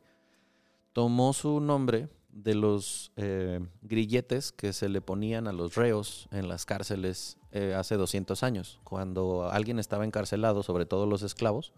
[0.92, 6.48] tomó su nombre de los eh, grilletes que se le ponían a los reos en
[6.48, 8.78] las cárceles eh, hace 200 años.
[8.84, 11.72] Cuando alguien estaba encarcelado, sobre todo los esclavos,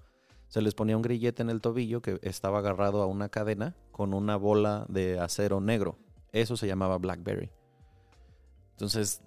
[0.49, 4.15] se les ponía un grillete en el tobillo que estaba agarrado a una cadena con
[4.15, 5.99] una bola de acero negro.
[6.33, 7.51] Eso se llamaba Blackberry.
[8.73, 9.23] Entonces,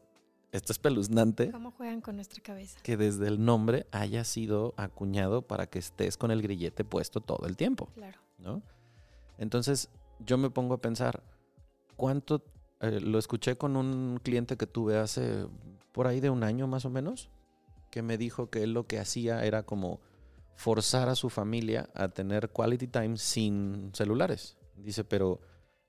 [0.51, 2.79] esto es espeluznante ¿Cómo juegan con nuestra cabeza?
[2.83, 7.47] que desde el nombre haya sido acuñado para que estés con el grillete puesto todo
[7.47, 7.87] el tiempo.
[7.93, 8.19] Claro.
[8.37, 8.61] ¿no?
[9.37, 11.23] Entonces, yo me pongo a pensar,
[11.95, 12.43] ¿cuánto?
[12.81, 15.45] eh, lo escuché con un cliente que tuve hace
[15.91, 17.29] por ahí de un año más o menos,
[17.89, 19.99] que me dijo que él lo que hacía era como
[20.55, 24.57] forzar a su familia a tener quality time sin celulares.
[24.75, 25.39] Dice, pero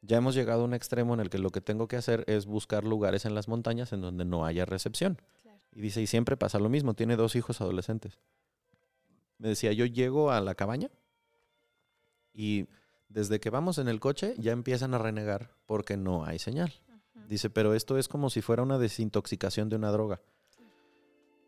[0.00, 2.46] ya hemos llegado a un extremo en el que lo que tengo que hacer es
[2.46, 5.20] buscar lugares en las montañas en donde no haya recepción.
[5.42, 5.58] Claro.
[5.74, 8.18] Y dice, y siempre pasa lo mismo, tiene dos hijos adolescentes.
[9.38, 10.90] Me decía, yo llego a la cabaña
[12.32, 12.66] y
[13.08, 16.72] desde que vamos en el coche ya empiezan a renegar porque no hay señal.
[17.28, 20.20] Dice, pero esto es como si fuera una desintoxicación de una droga.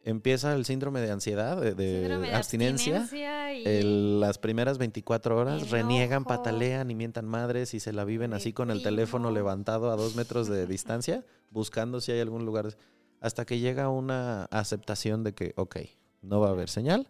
[0.06, 2.96] Empieza el síndrome de ansiedad, de, de Síndrome de abstinencia.
[3.00, 5.72] abstinencia y- el- las primeras 24 horas Enojo.
[5.72, 9.96] reniegan, patalean y mientan madres y se la viven así con el teléfono levantado a
[9.96, 12.76] dos metros de distancia, buscando si hay algún lugar.
[13.20, 15.76] Hasta que llega una aceptación de que, ok,
[16.20, 17.08] no va a haber señal,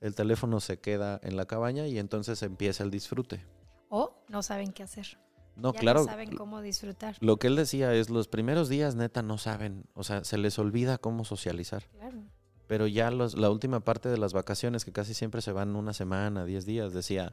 [0.00, 3.44] el teléfono se queda en la cabaña y entonces empieza el disfrute.
[3.90, 5.18] O no saben qué hacer.
[5.56, 6.00] No, ya claro.
[6.00, 7.16] no saben cómo disfrutar.
[7.20, 10.58] Lo que él decía es los primeros días neta no saben, o sea, se les
[10.58, 11.84] olvida cómo socializar.
[11.98, 12.18] Claro.
[12.66, 15.92] Pero ya los- la última parte de las vacaciones, que casi siempre se van una
[15.92, 17.32] semana, 10 días, decía,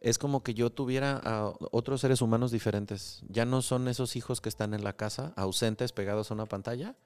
[0.00, 3.22] es como que yo tuviera a otros seres humanos diferentes.
[3.28, 6.96] Ya no son esos hijos que están en la casa, ausentes, pegados a una pantalla,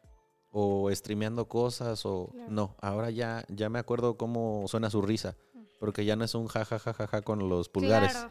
[0.52, 2.50] o streameando cosas, o Claro.
[2.52, 5.34] no, ahora ya, ya me acuerdo cómo suena su risa,
[5.80, 8.12] porque ya no es un ja, ja, ja, ja, ja con los pulgares.
[8.12, 8.30] Claro.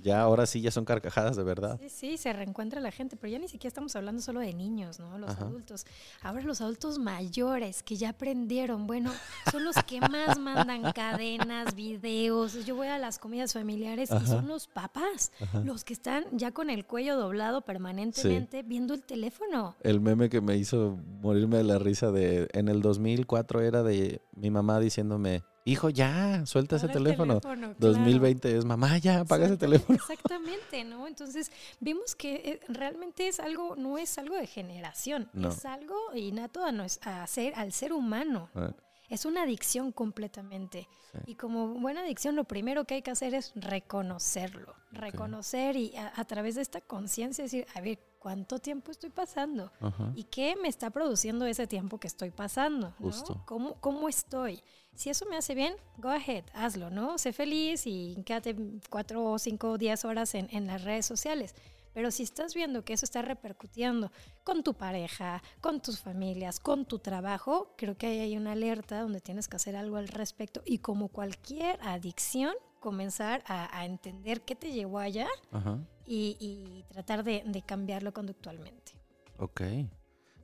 [0.00, 1.78] Ya ahora sí ya son carcajadas de verdad.
[1.80, 4.98] Sí, sí, se reencuentra la gente, pero ya ni siquiera estamos hablando solo de niños,
[4.98, 5.18] ¿no?
[5.18, 5.44] Los Ajá.
[5.44, 5.84] adultos.
[6.22, 9.12] Ahora los adultos mayores que ya aprendieron, bueno,
[9.50, 12.64] son los que más mandan cadenas, videos.
[12.64, 15.32] Yo voy a las comidas familiares y son los papás,
[15.64, 19.74] los que están ya con el cuello doblado permanentemente viendo el teléfono.
[19.80, 24.22] El meme que me hizo morirme de la risa de en el 2004 era de
[24.34, 27.40] mi mamá diciéndome, hijo, ya, suelta ese teléfono.
[27.40, 27.74] claro.
[27.78, 29.96] 2020 es, mamá, ya, apaga ese teléfono.
[29.96, 31.06] Exactamente, ¿no?
[31.06, 31.50] Entonces
[31.80, 35.50] vemos que eh, realmente es algo, no es algo de generación, No.
[35.50, 38.48] es algo innato a, nos- a ser, al ser humano.
[38.54, 38.72] Ah,
[39.08, 40.88] Es una adicción completamente.
[41.12, 41.18] Sí.
[41.32, 44.74] Y como buena adicción, lo primero que hay que hacer es reconocerlo.
[44.90, 49.72] Reconocer y a, a través de esta conciencia decir, a ver, ¿cuánto tiempo estoy pasando?
[49.80, 50.12] Ajá.
[50.14, 52.94] ¿Y qué me está produciendo ese tiempo que estoy pasando?
[53.00, 53.06] ¿no?
[53.06, 53.42] Justo.
[53.46, 54.62] ¿Cómo, ¿Cómo estoy?
[54.94, 57.18] Si eso me hace bien, go ahead, hazlo, ¿no?
[57.18, 58.54] Sé feliz y quédate
[58.90, 61.56] cuatro o cinco o diez horas en, en las redes sociales.
[61.94, 64.12] Pero si estás viendo que eso está repercutiendo
[64.44, 69.00] con tu pareja, con tus familias, con tu trabajo, creo que ahí hay una alerta
[69.00, 70.62] donde tienes que hacer algo al respecto.
[70.64, 75.78] Y como cualquier adicción, comenzar a, a entender qué te llevó allá Ajá.
[76.06, 78.92] Y, y tratar de, de cambiarlo conductualmente.
[79.38, 79.62] Ok.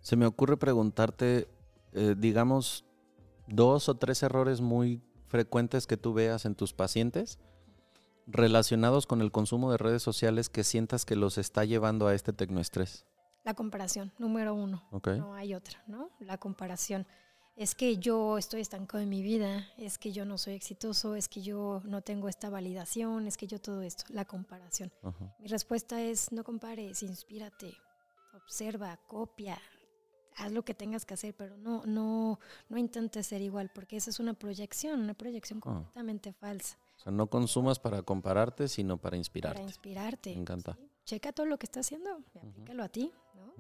[0.01, 1.49] Se me ocurre preguntarte,
[1.93, 2.85] eh, digamos,
[3.47, 7.39] dos o tres errores muy frecuentes que tú veas en tus pacientes
[8.27, 12.33] relacionados con el consumo de redes sociales que sientas que los está llevando a este
[12.33, 13.07] tecnoestrés.
[13.45, 14.87] La comparación, número uno.
[14.91, 15.09] Ok.
[15.17, 16.11] No hay otra, ¿no?
[16.21, 17.07] La comparación.
[17.59, 21.29] Es que yo estoy estancado en mi vida, es que yo no soy exitoso, es
[21.29, 24.93] que yo no tengo esta validación, es que yo todo esto, la comparación.
[25.03, 25.35] Ajá.
[25.41, 27.75] Mi respuesta es no compares, inspírate,
[28.33, 29.59] observa, copia,
[30.37, 32.39] haz lo que tengas que hacer, pero no, no,
[32.69, 35.63] no intentes ser igual, porque esa es una proyección, una proyección Ah.
[35.65, 36.79] completamente falsa.
[36.97, 39.63] O sea, no consumas para compararte, sino para Para inspirarte.
[39.63, 40.35] inspirarte.
[40.35, 40.75] Me encanta.
[40.79, 40.89] ¿sí?
[41.07, 43.55] Checa todo lo que estás haciendo, y aplícalo a ti, ¿no?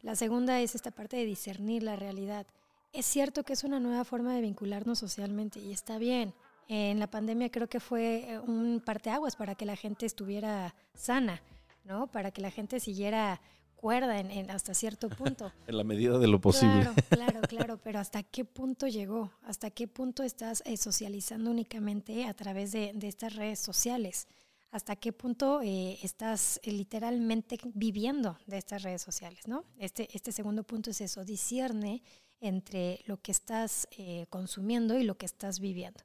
[0.00, 2.46] La segunda es esta parte de discernir la realidad.
[2.92, 6.34] Es cierto que es una nueva forma de vincularnos socialmente y está bien.
[6.68, 11.42] En la pandemia creo que fue eh, un parteaguas para que la gente estuviera sana,
[11.84, 12.06] ¿no?
[12.06, 13.40] Para que la gente siguiera
[13.76, 15.52] cuerda en, en- hasta cierto punto.
[15.66, 16.82] En la medida de lo posible.
[16.82, 19.32] Claro, claro, claro, pero ¿hasta qué punto llegó?
[19.42, 24.28] ¿Hasta qué punto estás eh, socializando únicamente a través de, de estas redes sociales?
[24.70, 29.46] ¿Hasta qué punto eh, estás eh, literalmente viviendo de estas redes sociales?
[29.48, 29.64] ¿no?
[29.78, 32.02] Este, este segundo punto es eso, discierne
[32.42, 36.00] entre lo que estás eh, consumiendo y lo que estás viviendo.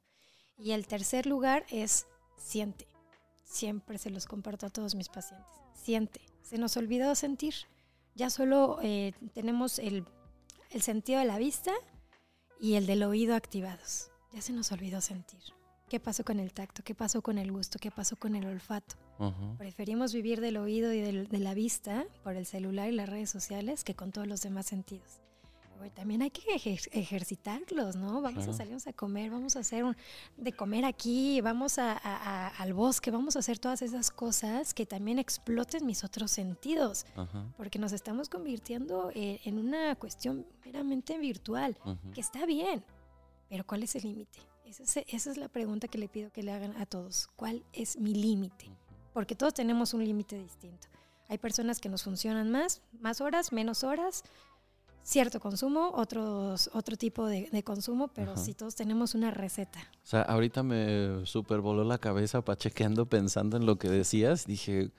[0.56, 2.06] Y el tercer lugar es
[2.38, 2.88] siente.
[3.44, 5.48] Siempre se los comparto a todos mis pacientes.
[5.74, 6.20] Siente.
[6.42, 7.54] Se nos olvidó sentir.
[8.14, 10.04] Ya solo eh, tenemos el,
[10.70, 11.72] el sentido de la vista
[12.60, 14.10] y el del oído activados.
[14.32, 15.40] Ya se nos olvidó sentir.
[15.88, 16.82] ¿Qué pasó con el tacto?
[16.84, 17.78] ¿Qué pasó con el gusto?
[17.78, 18.96] ¿Qué pasó con el olfato?
[19.58, 23.30] Preferimos vivir del oído y del- de la vista por el celular y las redes
[23.30, 25.20] sociales que con todos los demás sentidos.
[25.94, 28.20] También hay que ejer- ejercitarlos, ¿no?
[28.20, 28.50] Vamos Claro.
[28.52, 29.96] a salirnos a comer, vamos a hacer un,
[30.36, 34.74] de comer aquí, vamos a- a- a- al bosque, vamos a hacer todas esas cosas
[34.74, 37.44] que también exploten mis otros sentidos, Ajá.
[37.56, 41.76] porque nos estamos convirtiendo eh, en una cuestión meramente virtual
[42.14, 42.84] que está bien,
[43.48, 44.38] pero ¿cuál es el límite?
[44.66, 47.28] Esa es, esa es la pregunta que le pido que le hagan a todos.
[47.36, 48.66] ¿Cuál es mi límite?
[49.14, 50.88] Porque todos tenemos un límite distinto.
[51.30, 54.24] Hay personas que nos funcionan más, más horas, menos horas,
[55.08, 58.40] cierto consumo, otros, otro tipo de, de consumo, pero Ajá.
[58.42, 59.78] sí todos tenemos una receta.
[60.04, 64.44] O sea, ahorita me super voló la cabeza pachequeando pensando en lo que decías.
[64.46, 64.90] Dije,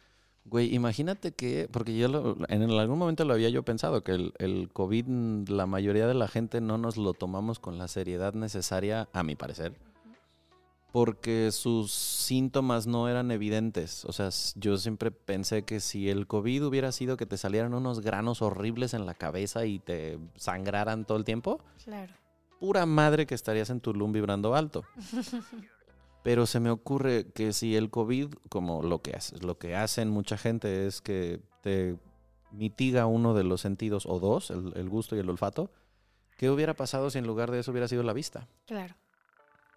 [0.45, 4.33] güey, imagínate que, porque yo lo- en algún momento lo había yo pensado, que el,
[4.39, 9.07] el COVID, la mayoría de la gente no nos lo tomamos con la seriedad necesaria,
[9.13, 9.73] a mi parecer,
[10.91, 14.05] porque sus síntomas no eran evidentes.
[14.05, 17.99] O sea, yo siempre pensé que si el COVID hubiera sido que te salieran unos
[18.01, 22.13] granos horribles en la cabeza y te sangraran todo el tiempo, Claro.
[22.59, 24.83] pura madre que estarías en Tulum vibrando alto.
[26.23, 30.09] Pero se me ocurre que si el COVID, como lo que hace, lo que hacen
[30.09, 31.97] mucha gente es que te
[32.51, 35.71] mitiga uno de los sentidos o dos, el, el gusto y el olfato,
[36.37, 38.47] ¿qué hubiera pasado si en lugar de eso hubiera sido la vista?
[38.65, 38.95] Claro.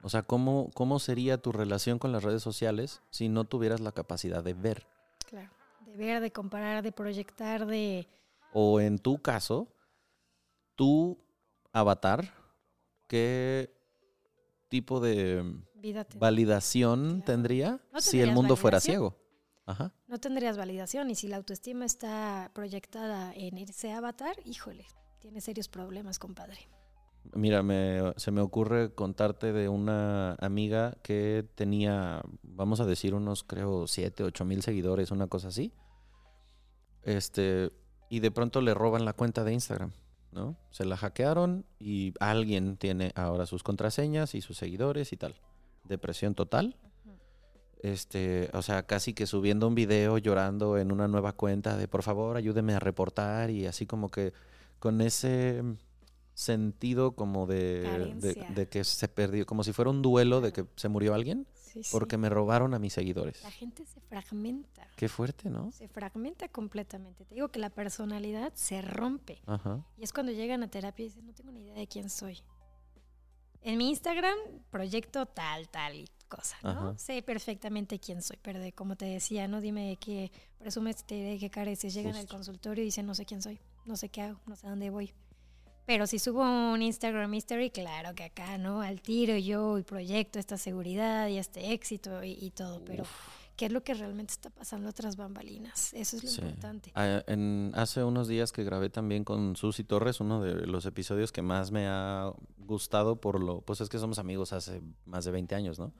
[0.02, 3.92] O sea, ¿cómo, cómo sería tu relación con las redes sociales si no tuvieras la
[3.92, 4.86] capacidad de ver?
[5.28, 5.50] Claro.
[5.86, 8.08] De ver, de comparar, de proyectar, de...
[8.52, 9.68] O en tu caso,
[10.74, 11.18] tu
[11.72, 12.34] avatar,
[13.06, 13.72] ¿qué
[14.68, 15.44] tipo de
[15.74, 17.24] Vida validación Claro.
[17.24, 19.16] tendría No si el mundo fuera ciego?
[19.64, 19.92] Ajá.
[20.08, 24.86] no tendrías validación y si la autoestima está proyectada en ese avatar, híjole,
[25.20, 26.68] tiene serios problemas, compadre.
[27.34, 33.42] Mira, me- se me ocurre contarte de una amiga que tenía, vamos a decir, unos,
[33.44, 35.72] creo, 7, 8 mil seguidores, una cosa así.
[37.02, 37.70] Este,
[38.08, 39.92] y de pronto le roban la cuenta de Instagram,
[40.32, 40.56] ¿no?
[40.70, 45.34] Se la hackearon y alguien tiene ahora sus contraseñas y sus seguidores y tal.
[45.84, 46.76] Depresión total.
[47.80, 52.04] Este, o sea, casi que subiendo un video llorando en una nueva cuenta de por
[52.04, 54.32] favor ayúdeme a reportar y así como que
[54.78, 55.64] con ese
[56.34, 58.14] sentido como de,
[58.54, 61.82] de, que se perdió, como si fuera un duelo de que se murió alguien Sí,
[61.84, 61.88] sí.
[61.92, 63.42] porque me robaron a mis seguidores.
[63.42, 65.72] La gente se fragmenta, Qué fuerte, ¿no?
[65.72, 67.24] se fragmenta completamente.
[67.24, 69.40] Te digo que la personalidad se rompe.
[69.46, 69.82] Ajá.
[69.96, 72.38] Y es cuando llegan a terapia y dicen, no tengo ni idea de quién soy.
[73.62, 74.36] En mi Instagram
[74.70, 76.70] proyecto tal, tal y cosa, ¿no?
[76.70, 76.98] Ajá.
[76.98, 81.38] Sé perfectamente quién soy, pero de, como te decía, no dime de qué presumes, de
[81.38, 81.94] qué careces.
[81.94, 84.66] Llegan al consultorio y dicen, no sé quién soy, no sé qué hago, no sé
[84.66, 85.12] a dónde voy.
[85.86, 88.82] Pero si subo un Instagram History, claro que acá, ¿no?
[88.82, 93.02] Al tiro yo y proyecto esta seguridad y este éxito y, y todo, pero
[93.56, 95.92] ¿qué es lo que realmente está pasando otras bambalinas?
[95.92, 96.40] Eso es lo Sí.
[96.42, 96.92] importante.
[96.94, 101.32] Ah, en- hace unos días que grabé también con Susy Torres, uno de los episodios
[101.32, 105.32] que más me ha gustado por lo, pues es que somos amigos hace más de
[105.32, 105.92] 20 años, ¿no?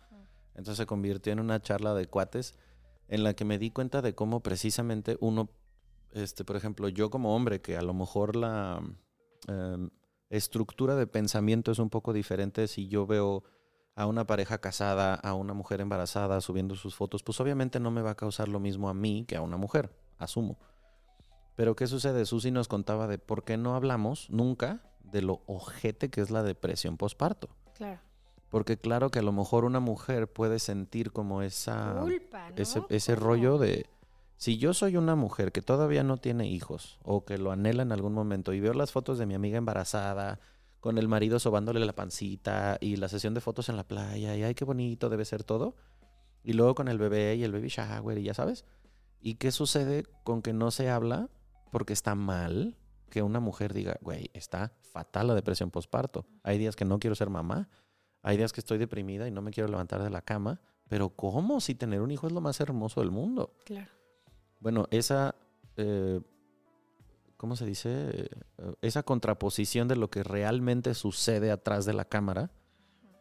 [0.54, 2.54] Entonces se convirtió en una charla de cuates
[3.08, 5.50] en la que me di cuenta de cómo precisamente uno,
[6.12, 8.80] este, por ejemplo, yo como hombre, que a lo mejor la
[9.48, 9.90] em,
[10.30, 13.44] estructura de pensamiento es un poco diferente si yo veo
[13.94, 18.02] a una pareja casada, a una mujer embarazada subiendo sus fotos, pues obviamente no me
[18.02, 20.58] va a causar lo mismo a mí que a una mujer, asumo.
[21.54, 22.24] Pero ¿qué sucede?
[22.24, 26.42] Susi nos contaba de por qué no hablamos nunca de lo ojete que es la
[26.42, 27.50] depresión posparto.
[27.74, 28.00] Claro.
[28.48, 32.56] Porque claro que a lo mejor una mujer puede sentir como esa Culpa, ¿no?
[32.56, 33.86] ese, ese rollo de
[34.42, 37.92] si yo soy una mujer que todavía no tiene hijos o que lo anhela en
[37.92, 40.40] algún momento y veo las fotos de mi amiga embarazada
[40.80, 44.42] con el marido sobándole la pancita y la sesión de fotos en la playa y
[44.42, 45.76] ay qué bonito debe ser todo
[46.42, 48.64] y luego con el bebé y el baby shower y ya sabes
[49.20, 51.28] y qué sucede con que no se habla
[51.70, 52.76] porque está mal
[53.10, 57.14] que una mujer diga güey está fatal la depresión postparto hay días que no quiero
[57.14, 57.68] ser mamá
[58.22, 61.60] hay días que estoy deprimida y no me quiero levantar de la cama pero ¿cómo
[61.60, 63.54] si tener un hijo es lo más hermoso del mundo?
[63.64, 64.01] Claro.
[64.62, 65.34] Bueno, esa,
[65.76, 66.20] eh,
[67.36, 68.30] ¿cómo se dice?
[68.80, 72.52] Esa contraposición de lo que realmente sucede atrás de la cámara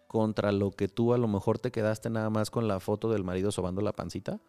[0.08, 3.24] contra lo que tú a lo mejor te quedaste nada más con la foto del
[3.24, 4.40] marido sobando la pancita,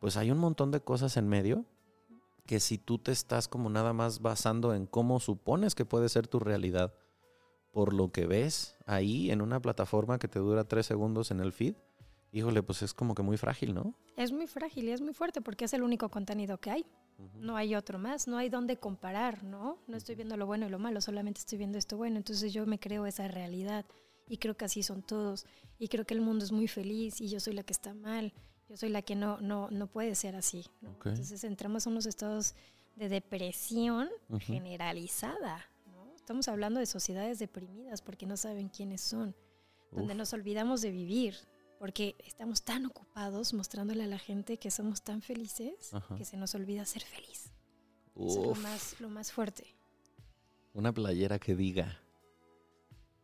[0.00, 1.64] pues hay un montón de cosas en medio
[2.44, 6.28] que si tú te estás como nada más basando en cómo supones que puede ser
[6.28, 6.92] tu realidad
[7.72, 11.52] por lo que ves ahí en una plataforma que te dura tres segundos en el
[11.52, 11.74] feed,
[12.34, 13.94] híjole, pues es como que muy frágil, ¿no?
[14.16, 16.86] Es muy frágil y es muy fuerte porque es el único contenido que hay.
[17.36, 19.78] No hay otro más, no hay dónde comparar, ¿no?
[19.86, 22.16] No estoy viendo lo bueno y lo malo, solamente estoy viendo esto bueno.
[22.16, 23.86] Entonces yo me creo esa realidad
[24.28, 25.46] y creo que así son todos.
[25.78, 28.32] Y creo que el mundo es muy feliz y yo soy la que está mal.
[28.68, 30.66] Yo soy la que no, no, no puede ser así.
[30.80, 30.90] ¿no?
[30.90, 31.06] Ok.
[31.06, 32.56] Entonces entramos en unos estados
[32.96, 34.40] de depresión Ujú.
[34.40, 35.64] generalizada.
[35.86, 36.12] ¿no?
[36.16, 39.36] Estamos hablando de sociedades deprimidas porque no saben quiénes son,
[39.92, 40.18] donde Uf.
[40.18, 41.36] nos olvidamos de vivir,
[41.78, 46.16] porque estamos tan ocupados mostrándole a la gente que somos tan felices Ajá.
[46.16, 47.50] que se nos olvida ser feliz.
[48.16, 49.74] Eso es lo más, lo más fuerte.
[50.72, 52.00] Una playera que diga,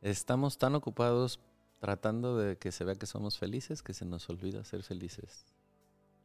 [0.00, 1.40] estamos tan ocupados
[1.78, 5.46] tratando de que se vea que somos felices que se nos olvida ser felices.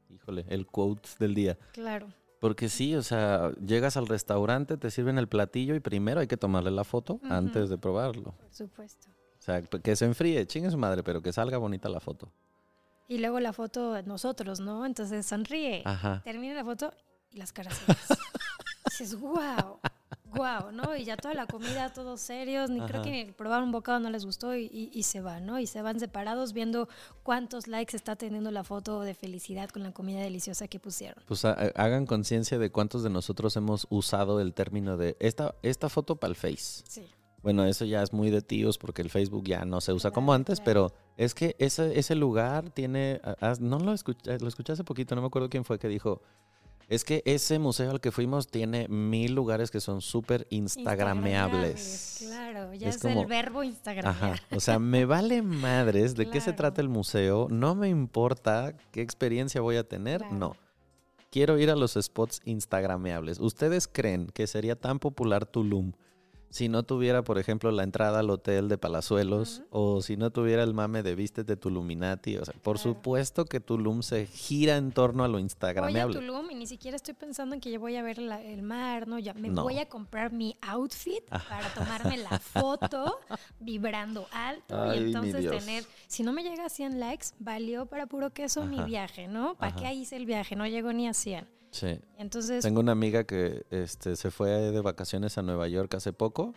[0.09, 1.57] Híjole, el quote del día.
[1.73, 6.28] Claro, Porque sí, o sea, llegas al restaurante, te sirven el platillo y primero hay
[6.28, 8.34] que tomarle la foto antes de probarlo.
[8.34, 9.07] por supuesto.
[9.46, 12.32] O sea, que se enfríe, chingue su madre, pero que salga bonita la foto.
[13.08, 14.88] Y luego la foto nosotros, ¿no?
[14.88, 15.84] Entonces sonríe.
[15.86, 16.22] Ajá.
[16.24, 16.91] Termina la foto
[17.32, 17.80] y las caras.
[18.89, 19.80] Dices, wow,
[20.34, 20.96] wow, ¿no?
[20.96, 24.10] Y ya toda la comida, todos serios, ni creo que ni probar un bocado no
[24.10, 25.60] les gustó y, y- y se van, ¿no?
[25.60, 26.88] Y se van separados viendo
[27.22, 31.22] cuántos likes está teniendo la foto de felicidad con la comida deliciosa que pusieron.
[31.28, 35.89] Pues ha- hagan conciencia de cuántos de nosotros hemos usado el término de esta, esta
[35.89, 36.84] foto para el Face.
[36.88, 37.06] Sí.
[37.46, 40.34] Bueno, eso ya es muy de tíos porque el Facebook ya no se usa como
[40.34, 44.74] antes, pero es que ese, ese lugar tiene, ah, ah, no lo escuché, lo escuché
[44.74, 46.24] hace poquito, no me acuerdo quién fue que dijo,
[46.89, 52.16] es que ese museo al que fuimos tiene mil lugares que son súper instagrameables.
[52.20, 54.16] Claro, ya Es es, como- el verbo instagramear.
[54.34, 58.74] Ajá, o sea, me vale madres de qué se trata el museo, no me importa
[58.91, 60.36] qué experiencia voy a tener, Claro.
[60.36, 60.56] no.
[61.32, 63.39] Quiero ir a los spots instagrameables.
[63.39, 65.91] ¿Ustedes creen que sería tan popular Tulum
[66.56, 70.64] si no tuviera, por ejemplo, la entrada al hotel de Palazuelos o si no tuviera
[70.64, 72.38] el mame de Vístete Tuluminati?
[72.38, 72.93] O sea, por Claro.
[72.93, 76.18] supuesto que Tulum se gira en torno a lo Voy a instagrameable.
[76.18, 79.06] Tulum y ni siquiera estoy pensando en que yo voy a ver la- el mar,
[79.06, 79.20] ¿no?
[79.20, 79.64] Ya me No.
[79.64, 81.49] voy a comprar mi outfit Ajá.
[81.49, 83.20] para tomarme la foto
[83.60, 88.06] vibrando alto Ay, y entonces tener, si no me llega a 100 likes, valió para
[88.08, 89.56] puro queso mi viaje, ¿no?
[89.56, 90.56] ¿Para qué hice el viaje?
[90.56, 91.53] No llegó ni a 100.
[91.76, 91.99] Sí.
[92.17, 96.53] Entonces, Tengo una amiga que este, se fue de vacaciones a Nueva York hace poco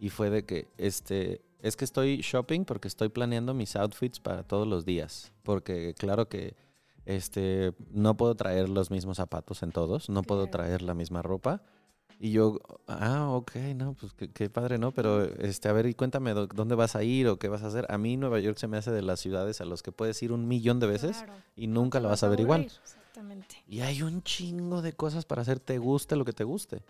[0.00, 4.42] y fue de que este, es que estoy shopping porque estoy planeando mis outfits para
[4.42, 5.32] todos los días.
[5.44, 6.56] Porque claro que
[7.04, 11.62] este, no puedo traer los mismos zapatos en todos, no puedo traer la misma ropa.
[12.18, 12.58] Y yo,
[12.88, 14.90] ah, ok, no, pues qué, qué padre, ¿no?
[14.90, 17.66] Pero, este, a ver, y cuéntame dó- dónde vas a ir o qué vas a
[17.66, 17.86] hacer.
[17.90, 20.32] A mí Nueva York se me hace de las ciudades a los que puedes ir
[20.32, 22.62] un millón de veces claro, y nunca la vas a ver igual.
[22.62, 22.80] aburrir,
[23.16, 23.56] Exactamente.
[23.66, 26.82] Y hay un chingo de cosas para hacer, te guste lo que te guste.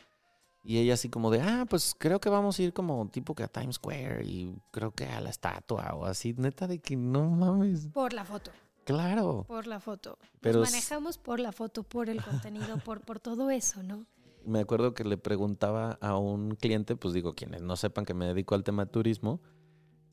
[0.64, 3.44] Y ella así como de, ah, pues creo que vamos a ir como tipo que
[3.44, 7.30] a Times Square y creo que a la estatua o así, neta de que no
[7.30, 7.86] mames.
[7.92, 8.50] Por la foto,
[8.84, 9.44] Claro.
[9.46, 10.18] por la foto.
[10.40, 14.04] Pero Nos manejamos por la foto, por el contenido, por, por todo eso, ¿no?
[14.44, 18.26] Me acuerdo que le preguntaba a un cliente, pues digo, quienes no sepan que me
[18.26, 19.40] dedico al tema de turismo,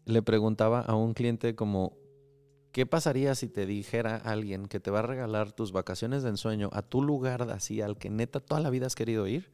[0.06, 1.98] le preguntaba a un cliente como,
[2.74, 6.70] ¿qué pasaría si te dijera alguien que te va a regalar tus vacaciones de ensueño
[6.74, 9.50] a tu lugar así, al que neta toda la vida has querido ir?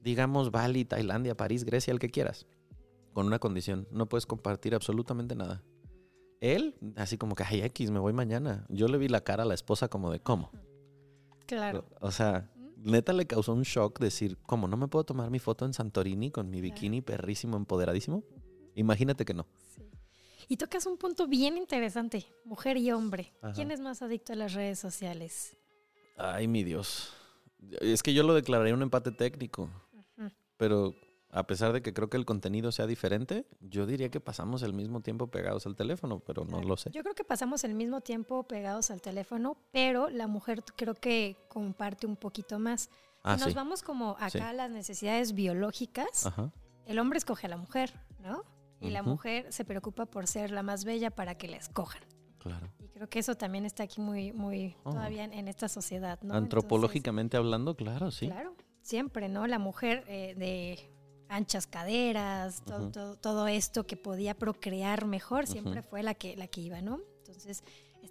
[0.00, 2.46] Digamos Bali, Tailandia, París, Grecia, el que quieras.
[3.12, 5.62] Con una condición, no puedes compartir absolutamente nada.
[6.40, 8.64] Él, así como que, ay, X, me voy mañana.
[8.68, 10.50] Yo le vi la cara a la esposa como de, ¿cómo?
[11.46, 11.84] Claro.
[12.00, 15.66] O sea, neta le causó un shock decir, ¿cómo no me puedo tomar mi foto
[15.66, 18.24] en Santorini con mi bikini perrísimo, empoderadísimo?
[18.74, 19.46] Imagínate que no.
[19.74, 19.82] Sí.
[20.52, 23.32] Y tocas un punto bien interesante, mujer y hombre.
[23.40, 23.54] Ajá.
[23.54, 25.56] ¿Quién es más adicto a las redes sociales?
[26.18, 27.10] Ay, mi Dios.
[27.80, 29.70] Es que yo lo declararía un empate técnico.
[30.58, 30.94] Pero
[31.30, 34.74] a pesar de que creo que el contenido sea diferente, yo diría que pasamos el
[34.74, 36.90] mismo tiempo pegados al teléfono, pero no lo sé.
[36.90, 41.38] Yo creo que pasamos el mismo tiempo pegados al teléfono, pero la mujer creo que
[41.48, 42.90] comparte un poquito más.
[43.22, 43.56] Ah, si nos sí.
[43.56, 44.38] vamos como acá Sí.
[44.40, 46.52] a las necesidades biológicas, Ajá.
[46.84, 48.44] el hombre escoge a la mujer, ¿no?
[48.82, 52.02] Y la mujer se preocupa por ser la más bella para que la escojan.
[52.38, 52.72] Claro.
[52.80, 54.90] Y creo que eso también está aquí muy, muy Oh.
[54.90, 56.34] todavía en, en esta sociedad, ¿no?
[56.34, 58.26] Antropológicamente hablando, claro, sí.
[58.26, 59.46] Claro, siempre, ¿no?
[59.46, 60.90] La mujer eh, de
[61.28, 66.46] anchas caderas, todo, todo, todo esto que podía procrear mejor, siempre fue la que, la
[66.48, 67.00] que iba, ¿no?
[67.18, 67.62] Entonces,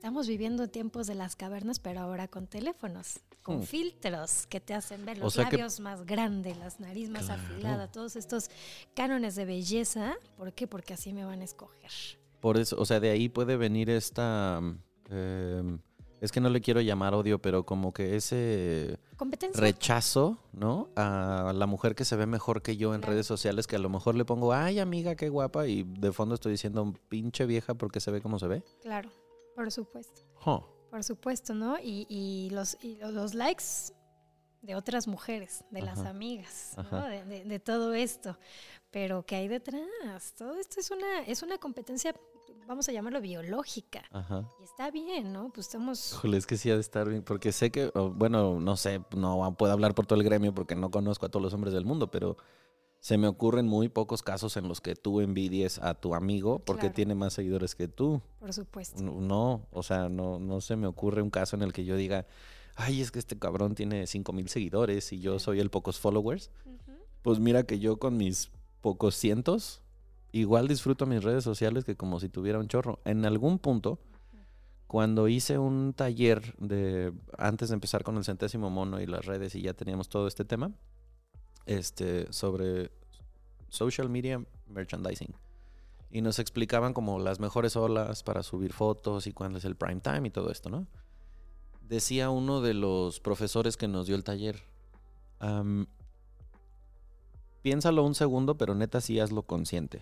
[0.01, 3.63] estamos viviendo tiempos de las cavernas, pero ahora con teléfonos, con Hmm.
[3.65, 7.39] filtros que te hacen ver O los que- labios más grandes, las nariz más Claro.
[7.43, 8.49] afilada, todos estos
[8.95, 10.15] cánones de belleza.
[10.37, 10.65] ¿Por qué?
[10.65, 11.91] Porque así me van a escoger.
[12.39, 14.59] Por eso, o sea, de ahí puede venir esta...
[15.11, 15.77] eh,
[16.19, 18.97] es que no le quiero llamar odio, pero como que ese
[19.53, 20.89] rechazo, ¿no?
[20.95, 23.13] A la mujer que se ve mejor que yo en Claro.
[23.13, 26.33] redes sociales, que a lo mejor le pongo, ay amiga, qué guapa, y de fondo
[26.35, 28.63] estoy diciendo, pinche vieja, porque se ve como se ve.
[28.81, 29.09] Claro,
[29.55, 30.21] por supuesto.
[30.89, 31.77] Por supuesto, ¿no?
[31.79, 33.63] Y, y los, y los likes
[34.61, 37.05] de otras mujeres, de las amigas, ¿no?
[37.07, 38.37] De, de- de todo esto.
[38.91, 40.33] Pero ¿qué hay detrás?
[40.37, 42.13] Todo esto es una, es una competencia,
[42.67, 44.03] vamos a llamarlo biológica.
[44.11, 44.45] Ajá.
[44.59, 45.49] Y está bien, ¿no?
[45.53, 46.19] Pues estamos...
[46.33, 49.71] Es que sí ha de estar bien, porque sé que, bueno, no sé, no puedo
[49.73, 52.35] hablar por todo el gremio porque no conozco a todos los hombres del mundo, pero
[53.01, 56.81] se me ocurren muy pocos casos en los que tú envidies a tu amigo porque
[56.81, 56.93] Claro.
[56.95, 58.21] tiene más seguidores que tú.
[58.39, 59.01] Por supuesto.
[59.01, 62.27] No, o sea, no, no se me ocurre un caso en el que yo diga,
[62.75, 66.51] ay, es que este cabrón tiene 5 mil seguidores y yo soy el pocos followers.
[67.23, 69.81] Pues mira que yo con mis pocos cientos,
[70.31, 72.99] igual disfruto mis redes sociales que como si tuviera un chorro.
[73.03, 73.97] En algún punto,
[74.85, 79.55] cuando hice un taller de, antes de empezar con el centésimo mono y las redes
[79.55, 80.71] y ya teníamos todo este tema,
[81.65, 82.91] este, sobre
[83.69, 85.33] social media merchandising.
[86.09, 90.01] Y nos explicaban como las mejores olas para subir fotos y cuándo es el prime
[90.01, 90.87] time y todo esto, ¿no?
[91.87, 94.61] Decía uno de los profesores que nos dio el taller,
[97.61, 100.01] piénsalo un segundo, pero neta sí hazlo consciente.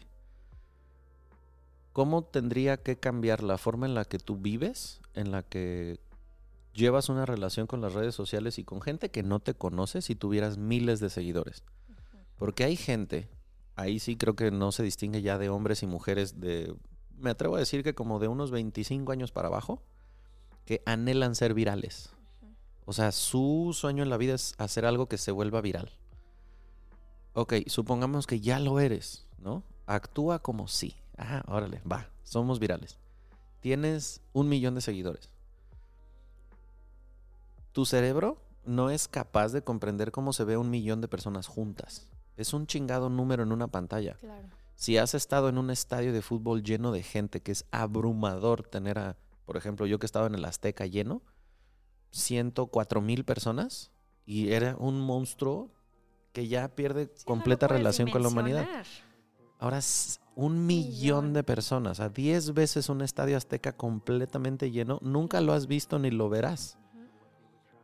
[1.94, 6.00] ¿Cómo tendría que cambiar la forma en la que tú vives, en la que
[6.80, 10.16] llevas una relación con las redes sociales y con gente que no te conoce si
[10.16, 11.64] tuvieras miles de seguidores?
[12.38, 13.30] Porque hay gente,
[13.76, 16.74] ahí sí creo que no se distingue ya de hombres y mujeres de,
[17.20, 19.84] me atrevo a decir que como de unos 25 años para abajo,
[20.66, 22.12] que anhelan ser virales.
[22.86, 25.92] O sea, su sueño en la vida es hacer algo que se vuelva viral.
[27.34, 29.64] Ok, supongamos que ya lo eres, ¿no?
[29.86, 30.96] Actúa como sí.
[31.18, 32.98] Ah, órale, va, somos virales.
[33.60, 35.30] Tienes un millón de seguidores.
[37.80, 42.10] Tu cerebro no es capaz de comprender cómo se ve un millón de personas juntas.
[42.36, 44.16] Es un chingado número en una pantalla.
[44.16, 44.50] Claro.
[44.76, 49.00] Si has estado en un estadio de fútbol lleno de gente, que es abrumador tener
[49.00, 49.16] a,
[49.46, 51.22] por ejemplo, yo que estaba en el Azteca lleno,
[52.12, 53.94] 104 mil personas
[54.26, 55.72] y era un monstruo
[56.34, 58.68] que ya pierde Sí, completa relación con la humanidad.
[59.58, 61.34] Ahora es un millón Millón.
[61.34, 66.12] de personas, a 10 veces un estadio azteca completamente lleno, nunca lo has visto ni
[66.12, 66.78] lo verás.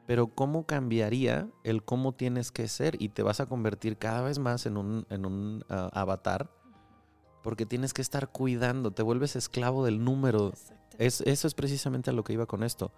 [0.05, 3.01] Pero ¿cómo cambiaría el cómo tienes que ser?
[3.01, 6.49] Y te vas a convertir cada vez más en un, en un ah, avatar
[7.45, 10.51] porque tienes que estar cuidando, te vuelves esclavo del número.
[10.97, 12.91] Es, eso es precisamente a lo que iba con esto.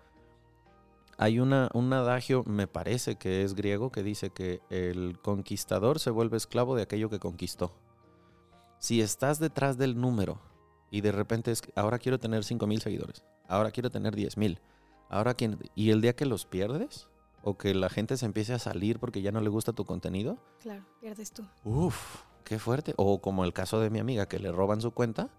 [1.18, 6.12] Hay una, un adagio, me parece que es griego, que dice que el conquistador se
[6.12, 7.74] vuelve esclavo de aquello que conquistó.
[8.80, 10.40] Si estás detrás del número
[10.92, 14.62] y de repente es, ahora quiero tener 5 mil seguidores, ahora quiero tener 10 mil,
[15.10, 17.08] ahora quién, y el día que los pierdes
[17.44, 20.38] o que la gente se empiece a salir porque ya no le gusta tu contenido,
[20.62, 21.46] Claro, pierdes tú.
[21.64, 22.94] uff, qué fuerte.
[22.98, 25.30] O como el caso de mi amiga que le roban su cuenta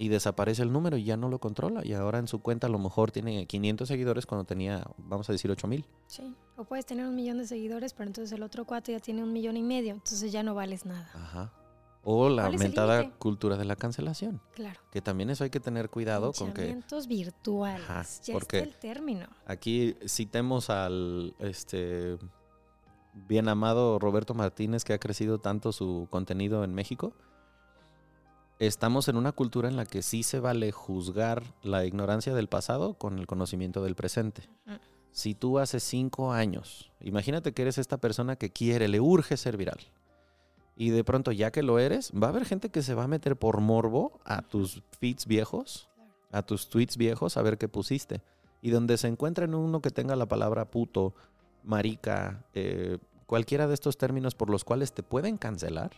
[0.00, 1.84] y desaparece el número y ya no lo controla.
[1.84, 5.32] Y ahora en su cuenta a lo mejor tiene 500 seguidores cuando tenía, vamos a
[5.32, 5.84] decir, 8000.
[6.06, 6.34] Sí.
[6.56, 9.32] O puedes tener un millón de seguidores, pero entonces el otro cuate ya tiene un
[9.32, 11.10] millón y medio, entonces ya no vales nada.
[11.14, 11.52] Ajá.
[12.10, 14.40] O la ¿Cuál es el mentada cultura de la cancelación.
[14.54, 14.80] Claro.
[14.90, 16.74] Que también eso hay que tener cuidado con que
[17.06, 17.82] virtuales.
[17.84, 19.26] Ajá, ya porque- está el término.
[19.44, 22.16] aquí citemos al este
[23.12, 27.12] bien amado Roberto Martínez que ha crecido tanto su contenido en México.
[28.58, 32.94] Estamos en una cultura en la que sí se vale juzgar la ignorancia del pasado
[32.94, 34.48] con el conocimiento del presente.
[35.12, 39.58] Si tú hace cinco años, imagínate que eres esta persona que quiere, le urge ser
[39.58, 39.80] viral.
[40.80, 43.08] Y de pronto, ya que lo eres, va a haber gente que se va a
[43.08, 45.88] meter por morbo a tus feeds viejos,
[46.30, 48.22] a tus tweets viejos, a ver qué pusiste.
[48.62, 51.14] Y donde se encuentren uno que tenga la palabra puto
[51.64, 55.90] marica, eh, cualquiera de estos términos por los cuales te pueden cancelar,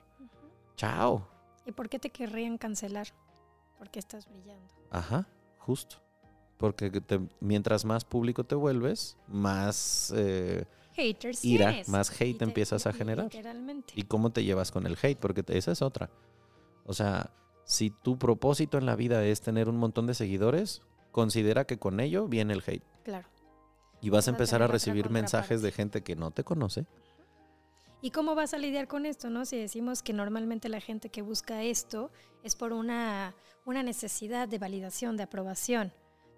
[0.76, 1.28] chao.
[1.66, 3.08] ¿Y por qué te querrían cancelar?
[3.78, 4.66] Porque estás brillando.
[4.90, 5.26] Ajá,
[5.58, 5.96] justo.
[6.56, 10.10] Porque te- mientras más público te vuelves, más...
[10.16, 10.64] eh,
[11.00, 13.24] Haters Ira, más hate Liter- empiezas a generar.
[13.24, 13.92] Literalmente.
[13.96, 15.18] ¿Y cómo te llevas con el hate?
[15.18, 16.10] Porque esa es otra.
[16.84, 17.30] O sea,
[17.64, 20.82] si tu propósito en la vida es tener un montón de seguidores,
[21.12, 22.84] considera que con ello viene el hate.
[23.04, 23.28] Claro.
[24.02, 26.42] Y vas Vas a a empezar a otra recibir mensajes de gente que no te
[26.44, 26.86] conoce.
[28.02, 29.44] ¿Y cómo vas a lidiar con esto, no?
[29.44, 32.10] Si decimos que normalmente la gente que busca esto
[32.42, 33.34] es por una,
[33.66, 35.92] una necesidad de validación, de aprobación,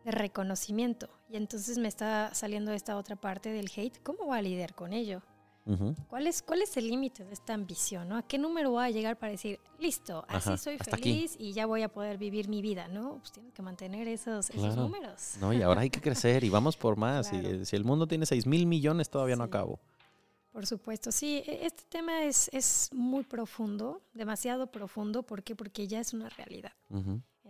[0.05, 1.09] de reconocimiento.
[1.28, 3.98] Y entonces me está saliendo esta otra parte del hate.
[4.03, 5.22] ¿Cómo va a lidiar con ello?
[5.64, 5.94] Ujú.
[6.09, 8.09] ¿Cuál es, ¿Cuál es el límite de esta ambición?
[8.09, 8.16] ¿no?
[8.16, 10.90] ¿A qué número voy a llegar para decir, listo, así Ajá, soy aquí.
[10.90, 12.88] feliz y ya voy a poder vivir mi vida?
[12.88, 13.18] ¿no?
[13.18, 15.36] Pues tienes que mantener esos, números.
[15.40, 17.28] No, y ahora hay que crecer y vamos por más.
[17.28, 17.48] Claro.
[17.48, 19.78] eh, si el mundo tiene 6 mil millones, todavía no acabo.
[20.50, 25.22] Por supuesto, sí, e- este tema es, es muy profundo, demasiado profundo.
[25.22, 25.55] ¿Por qué?
[25.55, 26.72] Porque ya es una realidad.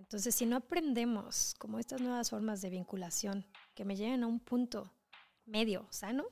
[0.02, 4.40] Entonces, si no aprendemos como estas nuevas formas de vinculación que me lleven a un
[4.40, 4.92] punto
[5.46, 6.24] medio sano,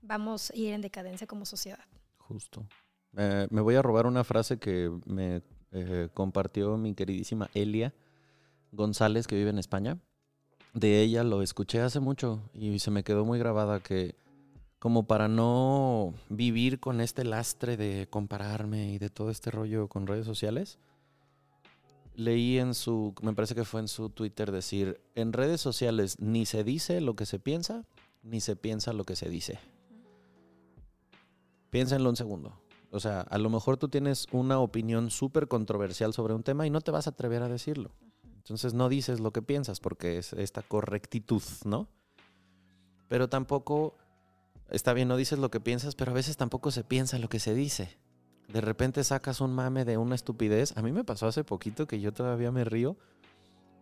[0.00, 1.84] vamos a ir en decadencia como sociedad.
[2.16, 2.66] Justo.
[3.16, 7.92] Eh, me voy a robar una frase que me eh, compartió mi queridísima Elia
[8.72, 9.98] González, que vive en España.
[10.72, 14.14] De ella lo escuché hace mucho y se me quedó muy grabada que
[14.78, 20.06] como para no vivir con este lastre de compararme y de todo este rollo con
[20.06, 20.78] redes sociales,
[22.16, 26.46] leí en su, me parece que fue en su Twitter decir, en redes sociales ni
[26.46, 27.84] se dice lo que se piensa,
[28.22, 29.60] ni se piensa lo que se dice.
[31.70, 32.58] Piénsenlo un segundo.
[32.90, 36.70] O sea, a lo mejor tú tienes una opinión súper controversial sobre un tema y
[36.70, 37.92] no te vas a atrever a decirlo.
[38.36, 41.88] Entonces no dices lo que piensas porque es esta correctitud, ¿no?
[43.08, 43.94] Pero tampoco,
[44.70, 47.40] está bien, no dices lo que piensas, pero a veces tampoco se piensa lo que
[47.40, 47.98] se dice.
[48.48, 50.76] De repente sacas un mame de una estupidez.
[50.76, 52.96] A mí me pasó hace poquito que yo todavía me río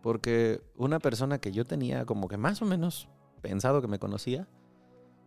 [0.01, 3.07] porque una persona que yo tenía como que más o menos
[3.41, 4.47] pensado que me conocía,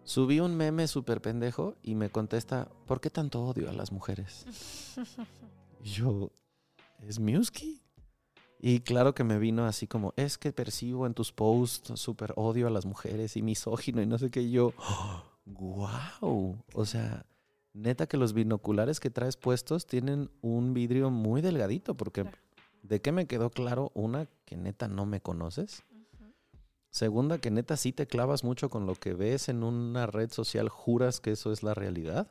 [0.04, 4.46] subí un meme súper pendejo y me contesta, ¿por qué tanto odio a las mujeres?
[5.84, 6.32] Y yo,
[7.06, 7.80] ¿es Musky?
[8.60, 12.66] Y claro que me vino así como, es que percibo en tus posts súper odio
[12.66, 14.42] a las mujeres y misógino y no sé qué.
[14.42, 14.72] Y yo,
[15.44, 16.56] wow.
[16.74, 17.24] O sea,
[17.78, 22.36] neta que los binoculares que traes puestos tienen un vidrio muy delgadito porque Claro.
[22.82, 23.90] ¿de qué me quedó claro?
[23.94, 25.82] Una, que neta no me conoces.
[26.90, 30.68] Segunda, que neta sí te clavas mucho con lo que ves en una red social,
[30.68, 32.28] juras que eso es la realidad.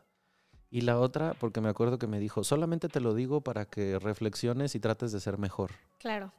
[0.70, 4.00] Y la otra, porque me acuerdo que me dijo, solamente te lo digo para que
[4.00, 5.72] reflexiones y trates de ser mejor.
[6.00, 6.34] Claro,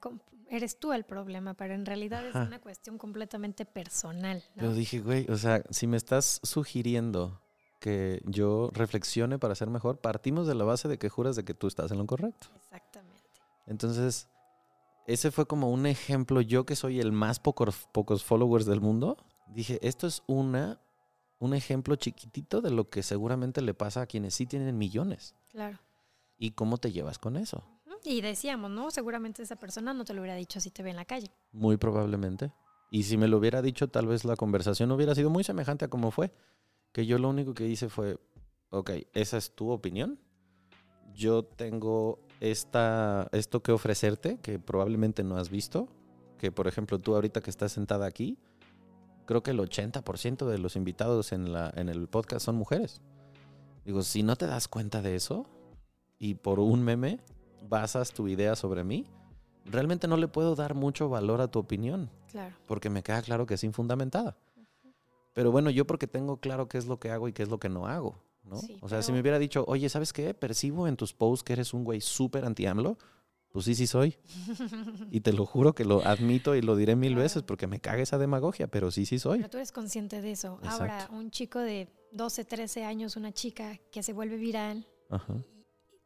[0.51, 2.43] eres tú el problema, pero en realidad Ajá.
[2.43, 4.43] es una cuestión completamente personal.
[4.57, 4.65] ¿no?
[4.65, 7.41] Yo dije, güey, o sea, si me estás sugiriendo
[7.79, 11.55] que yo reflexione para ser mejor, partimos de la base de que juras de que
[11.55, 12.49] tú estás en lo correcto.
[12.57, 13.23] Exactamente.
[13.67, 14.29] Entonces,
[15.07, 19.17] ese fue como un ejemplo, yo que soy el más pocos, pocos followers del mundo,
[19.49, 20.81] dije, esto es una,
[21.39, 25.35] un ejemplo chiquitito de lo que seguramente le pasa a quienes sí tienen millones.
[25.51, 25.79] Claro.
[26.37, 27.65] ¿Y cómo te llevas con eso?
[28.05, 28.91] Y decíamos, ¿no?
[28.91, 31.31] Seguramente esa persona no te lo hubiera dicho si te ve en la calle.
[31.53, 32.53] Muy probablemente.
[32.91, 35.89] Y si me lo hubiera dicho, tal vez la conversación hubiera sido muy semejante a
[35.89, 36.33] como fue.
[36.93, 38.19] Que yo lo único que hice fue,
[38.71, 40.19] ok, esa es tu opinión.
[41.15, 45.89] Yo tengo esta, esto que ofrecerte que probablemente no has visto.
[46.39, 48.39] Que por ejemplo tú ahorita que estás sentada aquí,
[49.27, 53.01] creo que el 80% de los invitados en, la, en el podcast son mujeres.
[53.85, 55.47] Digo, si no te das cuenta de eso
[56.19, 57.21] y por un meme
[57.69, 59.07] basas tu idea sobre mí,
[59.65, 62.55] realmente no le puedo dar mucho valor a tu opinión Claro.
[62.67, 64.37] porque me queda claro que es infundamentada.
[65.39, 67.61] Pero bueno, yo porque tengo claro qué es lo que hago y qué es lo
[67.61, 68.57] que no hago, ¿no?
[68.57, 70.35] Sí, o sea, si pero- me hubiera dicho, oye, ¿sabes qué?
[70.35, 72.99] Percibo en tus posts que eres un güey súper anti-AMLO.
[73.53, 74.17] Pues sí, sí soy.
[75.13, 77.23] Y te lo juro que lo admito y lo diré mil Claro.
[77.23, 79.39] veces porque me caga esa demagogia, pero sí, sí soy.
[79.39, 80.59] Pero tú eres consciente de eso.
[80.65, 81.15] Ahora, Exacto.
[81.17, 85.35] un chico de 12, 13 años, una chica que se vuelve viral, Ajá.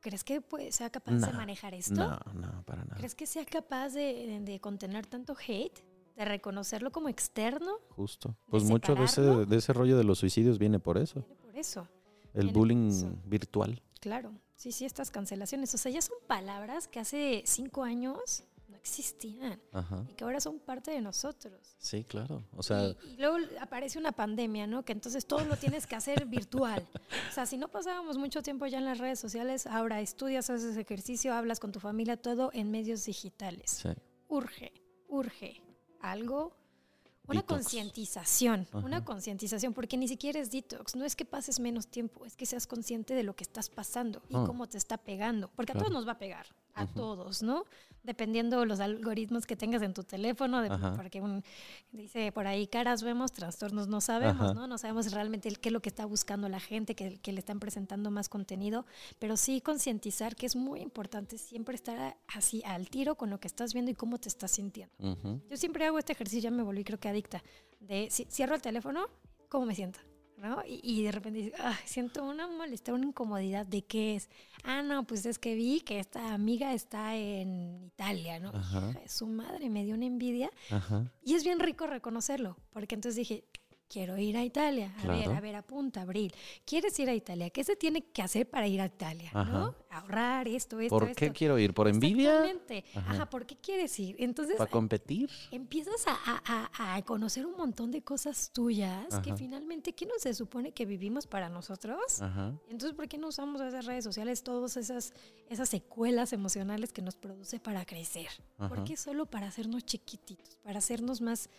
[0.00, 1.94] ¿crees que pues, sea capaz de No, manejar esto?
[1.94, 2.96] No, no, para nada.
[2.98, 5.80] ¿Crees que sea capaz de, de contener tanto hate?
[6.16, 7.72] ¿De reconocerlo como externo?
[7.90, 8.36] Justo.
[8.50, 11.20] Pues mucho de ese, de ese rollo de los suicidios viene por eso.
[11.20, 11.88] Viene Por eso,
[12.34, 13.12] El Viene bullying eso.
[13.24, 13.82] virtual.
[14.00, 14.32] claro.
[14.54, 15.74] Sí, sí, estas cancelaciones.
[15.74, 20.05] O sea, ya son palabras que hace cinco años no existían Ajá.
[20.09, 21.74] y que ahora son parte de nosotros.
[21.78, 22.44] Sí, claro.
[22.56, 24.84] O sea, y, y luego aparece una pandemia, ¿no?
[24.84, 26.86] Que entonces todo lo tienes que hacer virtual.
[27.28, 30.76] O sea, si no pasábamos mucho tiempo ya en las redes sociales, ahora estudias, haces
[30.76, 33.70] ejercicio, hablas con tu familia, todo en medios digitales.
[33.70, 33.89] sí.
[34.28, 34.72] Urge,
[35.09, 35.60] urge
[36.02, 36.52] algo
[37.28, 37.62] Una Detox.
[37.62, 42.34] concientización, una concientización, porque ni siquiera es detox, no es que pases menos tiempo, es
[42.36, 44.42] que seas consciente de lo que estás pasando y Ah.
[44.44, 47.64] cómo te está pegando, porque a todos nos va a pegar, a todos, ¿no?
[48.04, 51.44] Dependiendo los algoritmos que tengas en tu teléfono, de- porque un,
[51.92, 54.54] dice por ahí, caras vemos, trastornos no sabemos, Ajá.
[54.54, 54.66] ¿no?
[54.66, 57.38] No sabemos realmente el- qué es lo que está buscando la gente, que, que le
[57.38, 58.86] están presentando más contenido,
[59.20, 63.46] pero sí concientizar que es muy importante siempre estar así al tiro con lo que
[63.46, 64.92] estás viendo y cómo te estás sintiendo.
[65.48, 67.42] Yo siempre hago este ejercicio, ya me volví creo que adicta,
[67.78, 69.06] de si cierro el teléfono,
[69.48, 70.00] ¿cómo me siento?
[70.43, 70.60] ¿No?
[70.66, 74.28] Y, y de repente dices, "Ay, siento una molestia, una incomodidad, ¿de qué es?
[74.64, 78.48] Ah, no, pues es que vi que esta amiga está en Italia, ¿no?
[78.51, 78.93] Ajá.
[79.06, 80.51] Su madre, me dio una envidia.
[80.70, 81.12] Ajá.
[81.23, 83.44] Y es bien rico reconocerlo, porque entonces dije,
[83.93, 84.94] quiero ir a Italia.
[85.02, 86.32] A ver, a ver, apunta, Abril.
[86.64, 87.51] ¿Quieres ir a Italia?
[87.51, 89.31] ¿Qué se tiene que hacer para ir a Italia?
[89.90, 91.19] Ahorrar esto, esto, ¿Por esto.
[91.19, 91.74] qué quiero ir?
[91.74, 92.47] ¿Por envidia?
[92.47, 92.85] Exactamente.
[92.94, 93.10] Ajá.
[93.12, 93.31] Ajá.
[93.31, 94.16] ¿por qué quieres ir?
[94.19, 95.28] Entonces ¿Para competir?
[95.51, 96.16] empiezas a,
[96.47, 100.86] a- a- conocer un montón de cosas tuyas que finalmente, ¿qué no se supone que
[100.86, 102.23] vivimos para nosotros?
[102.23, 102.55] Ajá.
[102.70, 105.12] Entonces, ¿por qué no usamos esas redes sociales, todas esas,
[105.51, 108.28] esas secuelas emocionales que nos produce para crecer?
[108.56, 111.51] ¿Por qué solo para hacernos chiquititos, para hacernos más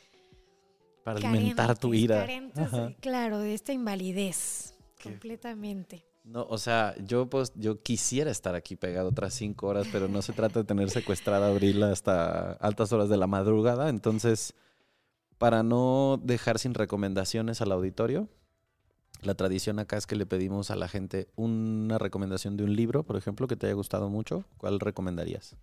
[1.03, 2.19] Para alimentar tu ira.
[2.19, 2.69] carentes,
[3.01, 6.05] claro, de esta invalidez, Qué- completamente.
[6.23, 10.21] No, o sea, yo pues yo quisiera estar aquí pegado otras cinco horas, pero no
[10.21, 13.89] se trata de tener secuestrada a Abril hasta altas horas de la madrugada.
[13.89, 14.53] Entonces,
[15.37, 18.29] para no dejar sin recomendaciones al auditorio,
[19.21, 23.03] la tradición acá es que le pedimos a la gente una recomendación de un libro,
[23.03, 24.45] por ejemplo, que te haya gustado mucho.
[24.57, 25.57] ¿Cuál recomendarías?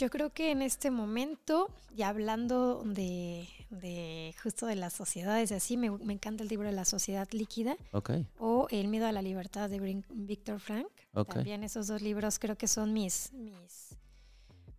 [0.00, 5.54] Yo creo que en este momento, y hablando de, de justo de las sociedades y
[5.54, 9.12] así, me, me encanta el libro de la sociedad líquida Ok, o El miedo a
[9.12, 10.86] la libertad de Víctor Frank.
[11.12, 11.34] Ok.
[11.34, 13.94] También esos dos libros creo que son mis, mis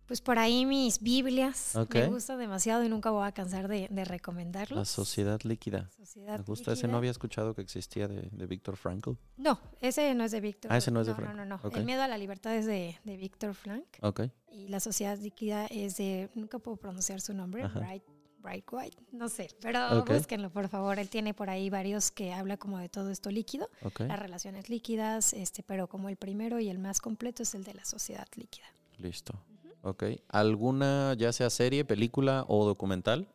[0.06, 1.74] pues por ahí mis Biblias.
[1.92, 4.78] Me gusta demasiado y nunca voy a cansar de, de recomendarlos.
[4.78, 5.90] La sociedad líquida.
[5.96, 9.12] Sociedad Me gusta, ese no había escuchado que existía de, de Víctor Frankl.
[9.36, 10.72] No, ese no es de Víctor.
[10.72, 11.36] Ah, ese no es de no, Frank.
[11.36, 11.70] No, no, no.
[11.70, 13.84] El miedo a la libertad es de, de Víctor Frank.
[14.00, 17.66] Ok, Y la sociedad líquida es de, nunca puedo pronunciar su nombre.
[17.68, 18.02] Bright,
[18.38, 20.10] Bright White, no sé, pero Ok.
[20.10, 20.98] búsquenlo por favor.
[20.98, 25.32] Él tiene por ahí varios que habla como de todo esto líquido, las relaciones líquidas,
[25.32, 28.66] este, pero como el primero y el más completo es el de la sociedad líquida.
[28.98, 29.34] Listo.
[29.82, 30.04] Ok.
[30.28, 33.28] ¿Alguna, ya sea serie, película o documental?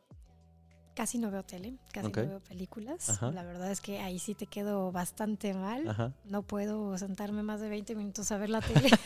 [0.95, 3.07] Casi no veo tele, casi no veo películas.
[3.10, 3.32] Ajá.
[3.32, 5.88] La verdad es que ahí sí te quedo bastante mal.
[5.88, 6.14] Ajá.
[6.26, 8.90] No puedo sentarme más de 20 minutos a ver la tele.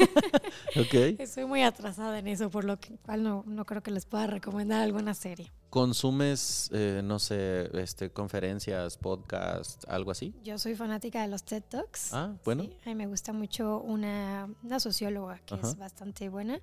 [0.77, 0.93] Ok.
[1.19, 4.25] Estoy muy atrasada en eso, por lo que- cual no, no creo que les pueda
[4.27, 5.51] recomendar alguna serie.
[5.71, 10.35] ¿Consumes, eh, no sé, este, conferencias, podcasts, algo así?
[10.43, 12.13] Yo soy fanática de los TED Talks.
[12.13, 12.63] Ah, bueno.
[12.63, 15.69] Sí, a mí me gusta mucho una, una socióloga que Ajá.
[15.69, 16.59] es bastante buena.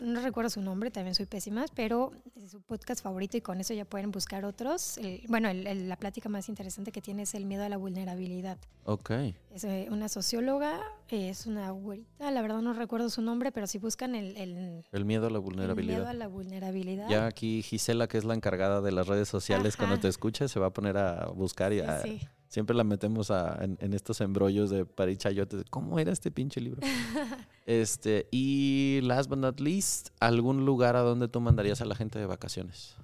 [0.00, 3.74] No recuerdo su nombre, también soy pésima, pero es su podcast favorito y con eso
[3.74, 4.96] ya pueden buscar otros.
[4.96, 7.76] El- bueno, el- el- la plática más interesante que tiene es el miedo a la
[7.76, 8.56] vulnerabilidad.
[8.84, 9.10] Ok.
[9.54, 13.76] Es eh, una socióloga, es una güerita, la verdad no recuerdo su nombre, pero si
[13.78, 15.96] buscan el, el- El miedo a la el vulnerabilidad.
[15.98, 17.08] miedo a la vulnerabilidad.
[17.10, 20.60] Ya aquí Gisela, que es la encargada de las redes sociales, cuando te escuche, se
[20.60, 22.20] va a poner a buscar y Sí, a- sí.
[22.48, 25.64] siempre la metemos a- en, en estos embrollos de parichayotes.
[25.70, 26.80] ¿Cómo era este pinche libro?
[27.66, 32.18] este, y last but not least, ¿algún lugar a donde tú mandarías a la gente
[32.20, 32.94] de vacaciones?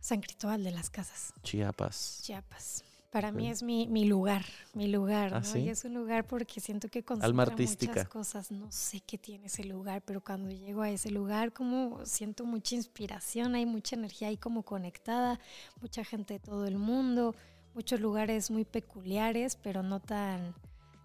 [0.00, 1.32] San Cristóbal de las Casas.
[1.42, 2.20] Chiapas.
[2.22, 2.82] Chiapas.
[3.10, 5.44] Para mí es mi, mi lugar, mi lugar, ¿Ah, ¿no?
[5.44, 5.58] sí?
[5.60, 8.52] Y es un lugar porque siento que concentra muchas cosas.
[8.52, 12.76] No sé qué tiene ese lugar, pero cuando llego a ese lugar, como siento mucha
[12.76, 15.40] inspiración, hay mucha energía ahí como conectada,
[15.80, 17.34] mucha gente de todo el mundo,
[17.74, 20.54] muchos lugares muy peculiares, pero no tan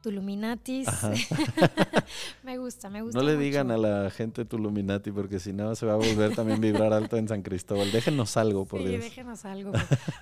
[0.05, 0.87] tuluminatis.
[2.43, 3.17] Me gusta, me gusta.
[3.17, 3.43] No le mucho.
[3.43, 7.17] digan a la gente Tuluminati porque si no se va a volver también vibrar alto
[7.17, 7.91] en San Cristóbal.
[7.91, 9.01] Déjenos algo, por sí, Dios.
[9.03, 9.71] déjenos algo.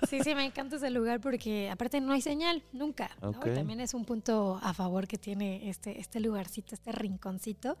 [0.08, 3.10] Sí, sí, me encanta ese lugar porque aparte no hay señal, nunca.
[3.20, 3.32] ¿no?
[3.32, 3.54] Y Ok.
[3.54, 7.76] También es un punto a favor que tiene este, este lugarcito, este rinconcito.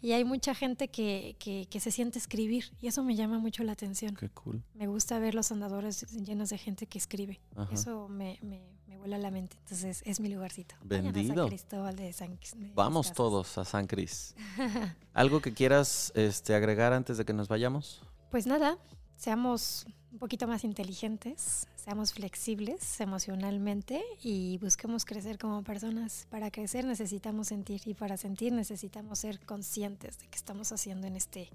[0.00, 3.64] Y hay mucha gente que, que, que se siente escribir y eso me llama mucho
[3.64, 4.14] la atención.
[4.14, 4.62] Qué cool.
[4.74, 7.40] Me gusta ver los andadores llenos de gente que escribe.
[7.56, 7.74] Ajá.
[7.74, 9.56] Eso me, me vuela la mente.
[9.60, 10.74] Entonces es mi lugarcito.
[10.82, 11.44] Vayan a Vendido.
[11.44, 14.34] San Cristóbal de San de Vamos todos a San Cris.
[15.14, 18.02] ¿Algo que quieras este, agregar antes de que nos vayamos?
[18.30, 18.78] Pues nada,
[19.16, 26.26] seamos un poquito más inteligentes, seamos flexibles emocionalmente y busquemos crecer como personas.
[26.30, 31.16] Para crecer necesitamos sentir y para sentir necesitamos ser conscientes de qué estamos haciendo en
[31.16, 31.50] este,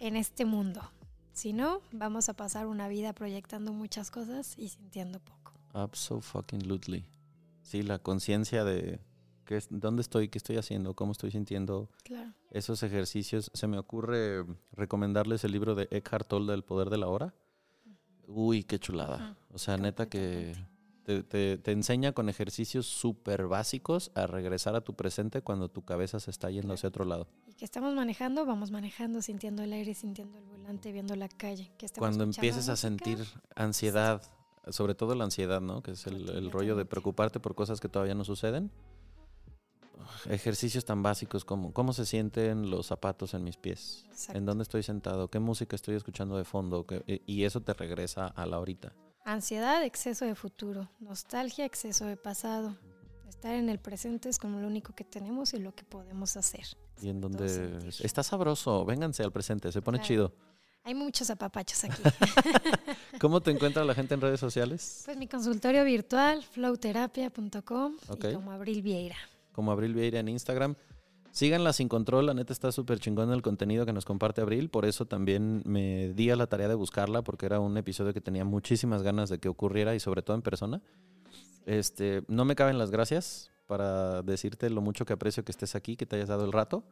[0.00, 0.80] en este mundo.
[1.32, 5.52] Si no, vamos a pasar una vida proyectando muchas cosas y sintiendo poco.
[5.72, 7.04] Absolutely.
[7.62, 9.00] Sí, la conciencia de
[9.44, 12.32] qué es, dónde estoy, qué estoy haciendo, cómo estoy sintiendo Claro.
[12.50, 13.50] esos ejercicios.
[13.54, 17.34] Se me ocurre recomendarles el libro de Eckhart Tolle del poder de la hora.
[18.26, 19.36] Uy, qué chulada.
[19.52, 20.54] O sea, neta que
[21.04, 25.82] te, te- te enseña con ejercicios súper básicos a regresar a tu presente cuando tu
[25.82, 27.26] cabeza se está yendo hacia otro lado.
[27.46, 31.72] Y que estamos manejando, vamos manejando, sintiendo el aire, sintiendo el volante, viendo la calle.
[31.78, 32.76] Que Cuando empieces a música.
[32.76, 33.18] sentir
[33.56, 34.20] ansiedad,
[34.70, 35.82] sobre todo la ansiedad, ¿no?
[35.82, 38.70] Que es el, el rollo de preocuparte por cosas que todavía no suceden.
[40.28, 44.38] Ejercicios tan básicos como cómo se sienten los zapatos en mis pies, Exacto.
[44.38, 47.74] en dónde estoy sentado, qué música estoy escuchando de fondo, qué- eh, y eso te
[47.74, 48.92] regresa a la ahorita.
[49.24, 50.88] Ansiedad, exceso de futuro.
[51.00, 52.76] Nostalgia, exceso de pasado.
[53.28, 56.64] Estar en el presente es como lo único que tenemos y lo que podemos hacer.
[57.02, 60.08] Y en donde está sabroso, vénganse al presente, se pone Claro.
[60.08, 60.32] chido.
[60.88, 62.00] Hay muchos apapachos aquí.
[63.20, 65.02] ¿Cómo te encuentra la gente en redes sociales?
[65.04, 69.16] pues mi consultorio virtual, flowterapia.com y como Abril Vieira.
[69.52, 70.76] Como Abril Vieira en Instagram.
[71.30, 74.86] Síganla sin control, la neta está súper chingón el contenido que nos comparte Abril, por
[74.86, 78.46] eso también me di a la tarea de buscarla, porque era un episodio que tenía
[78.46, 80.80] muchísimas ganas de que ocurriera y sobre todo en persona.
[81.66, 85.96] Este, no me caben las gracias para decirte lo mucho que aprecio que estés aquí,
[85.96, 86.82] que te hayas dado el rato.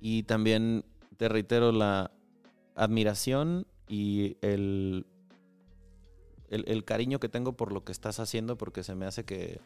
[0.00, 0.84] Y también
[1.16, 2.12] te reitero la
[2.74, 5.06] admiración y el,
[6.48, 9.60] el, el cariño que tengo por lo que estás haciendo, porque se me hace que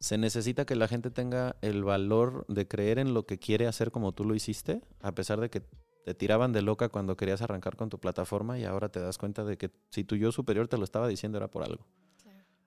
[0.00, 3.90] se necesita que la gente tenga el valor de creer en lo que quiere hacer
[3.90, 5.62] como tú lo hiciste, a pesar de que
[6.04, 9.44] te tiraban de loca cuando querías arrancar con tu plataforma y ahora te das cuenta
[9.44, 11.86] de que si tu yo superior te lo estaba diciendo era por algo.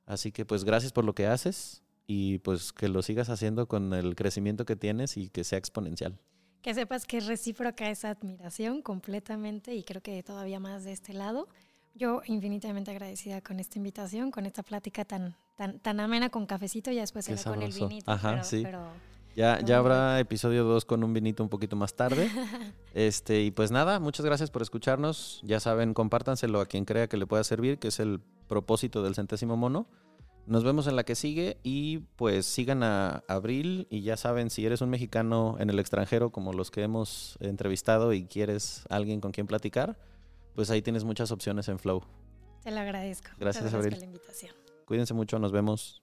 [0.06, 3.94] Así que pues gracias por lo que haces y pues que lo sigas haciendo con
[3.94, 6.20] el crecimiento que tienes y que sea exponencial.
[6.64, 11.14] Que sepas que es recíproca esa admiración completamente y creo que todavía más de este
[11.14, 11.50] lado.
[11.94, 16.90] Yo infinitamente agradecida con esta invitación, con esta plática tan, tan, tan amena con cafecito
[16.90, 18.10] y después será con el vinito.
[18.10, 18.62] Ajá, pero, sí.
[18.64, 18.88] pero
[19.36, 22.32] Ya, Muy ya habrá episodio 2 con un vinito un poquito más tarde.
[22.94, 25.42] Este, y pues nada, muchas gracias por escucharnos.
[25.44, 29.16] Ya saben, compártanselo a quien crea que le pueda servir, que es el propósito del
[29.16, 29.88] centésimo mono.
[30.46, 34.66] Nos vemos en la que sigue y pues sigan a Abril y ya saben, si
[34.66, 39.32] eres un mexicano en el extranjero como los que hemos entrevistado y quieres alguien con
[39.32, 39.98] quien platicar,
[40.54, 42.04] pues ahí tienes muchas opciones en Flow.
[42.62, 43.30] te lo agradezco.
[43.40, 43.92] Gracias, Abril.
[43.92, 44.54] por la invitación.
[44.86, 46.03] Cuídense mucho, nos vemos.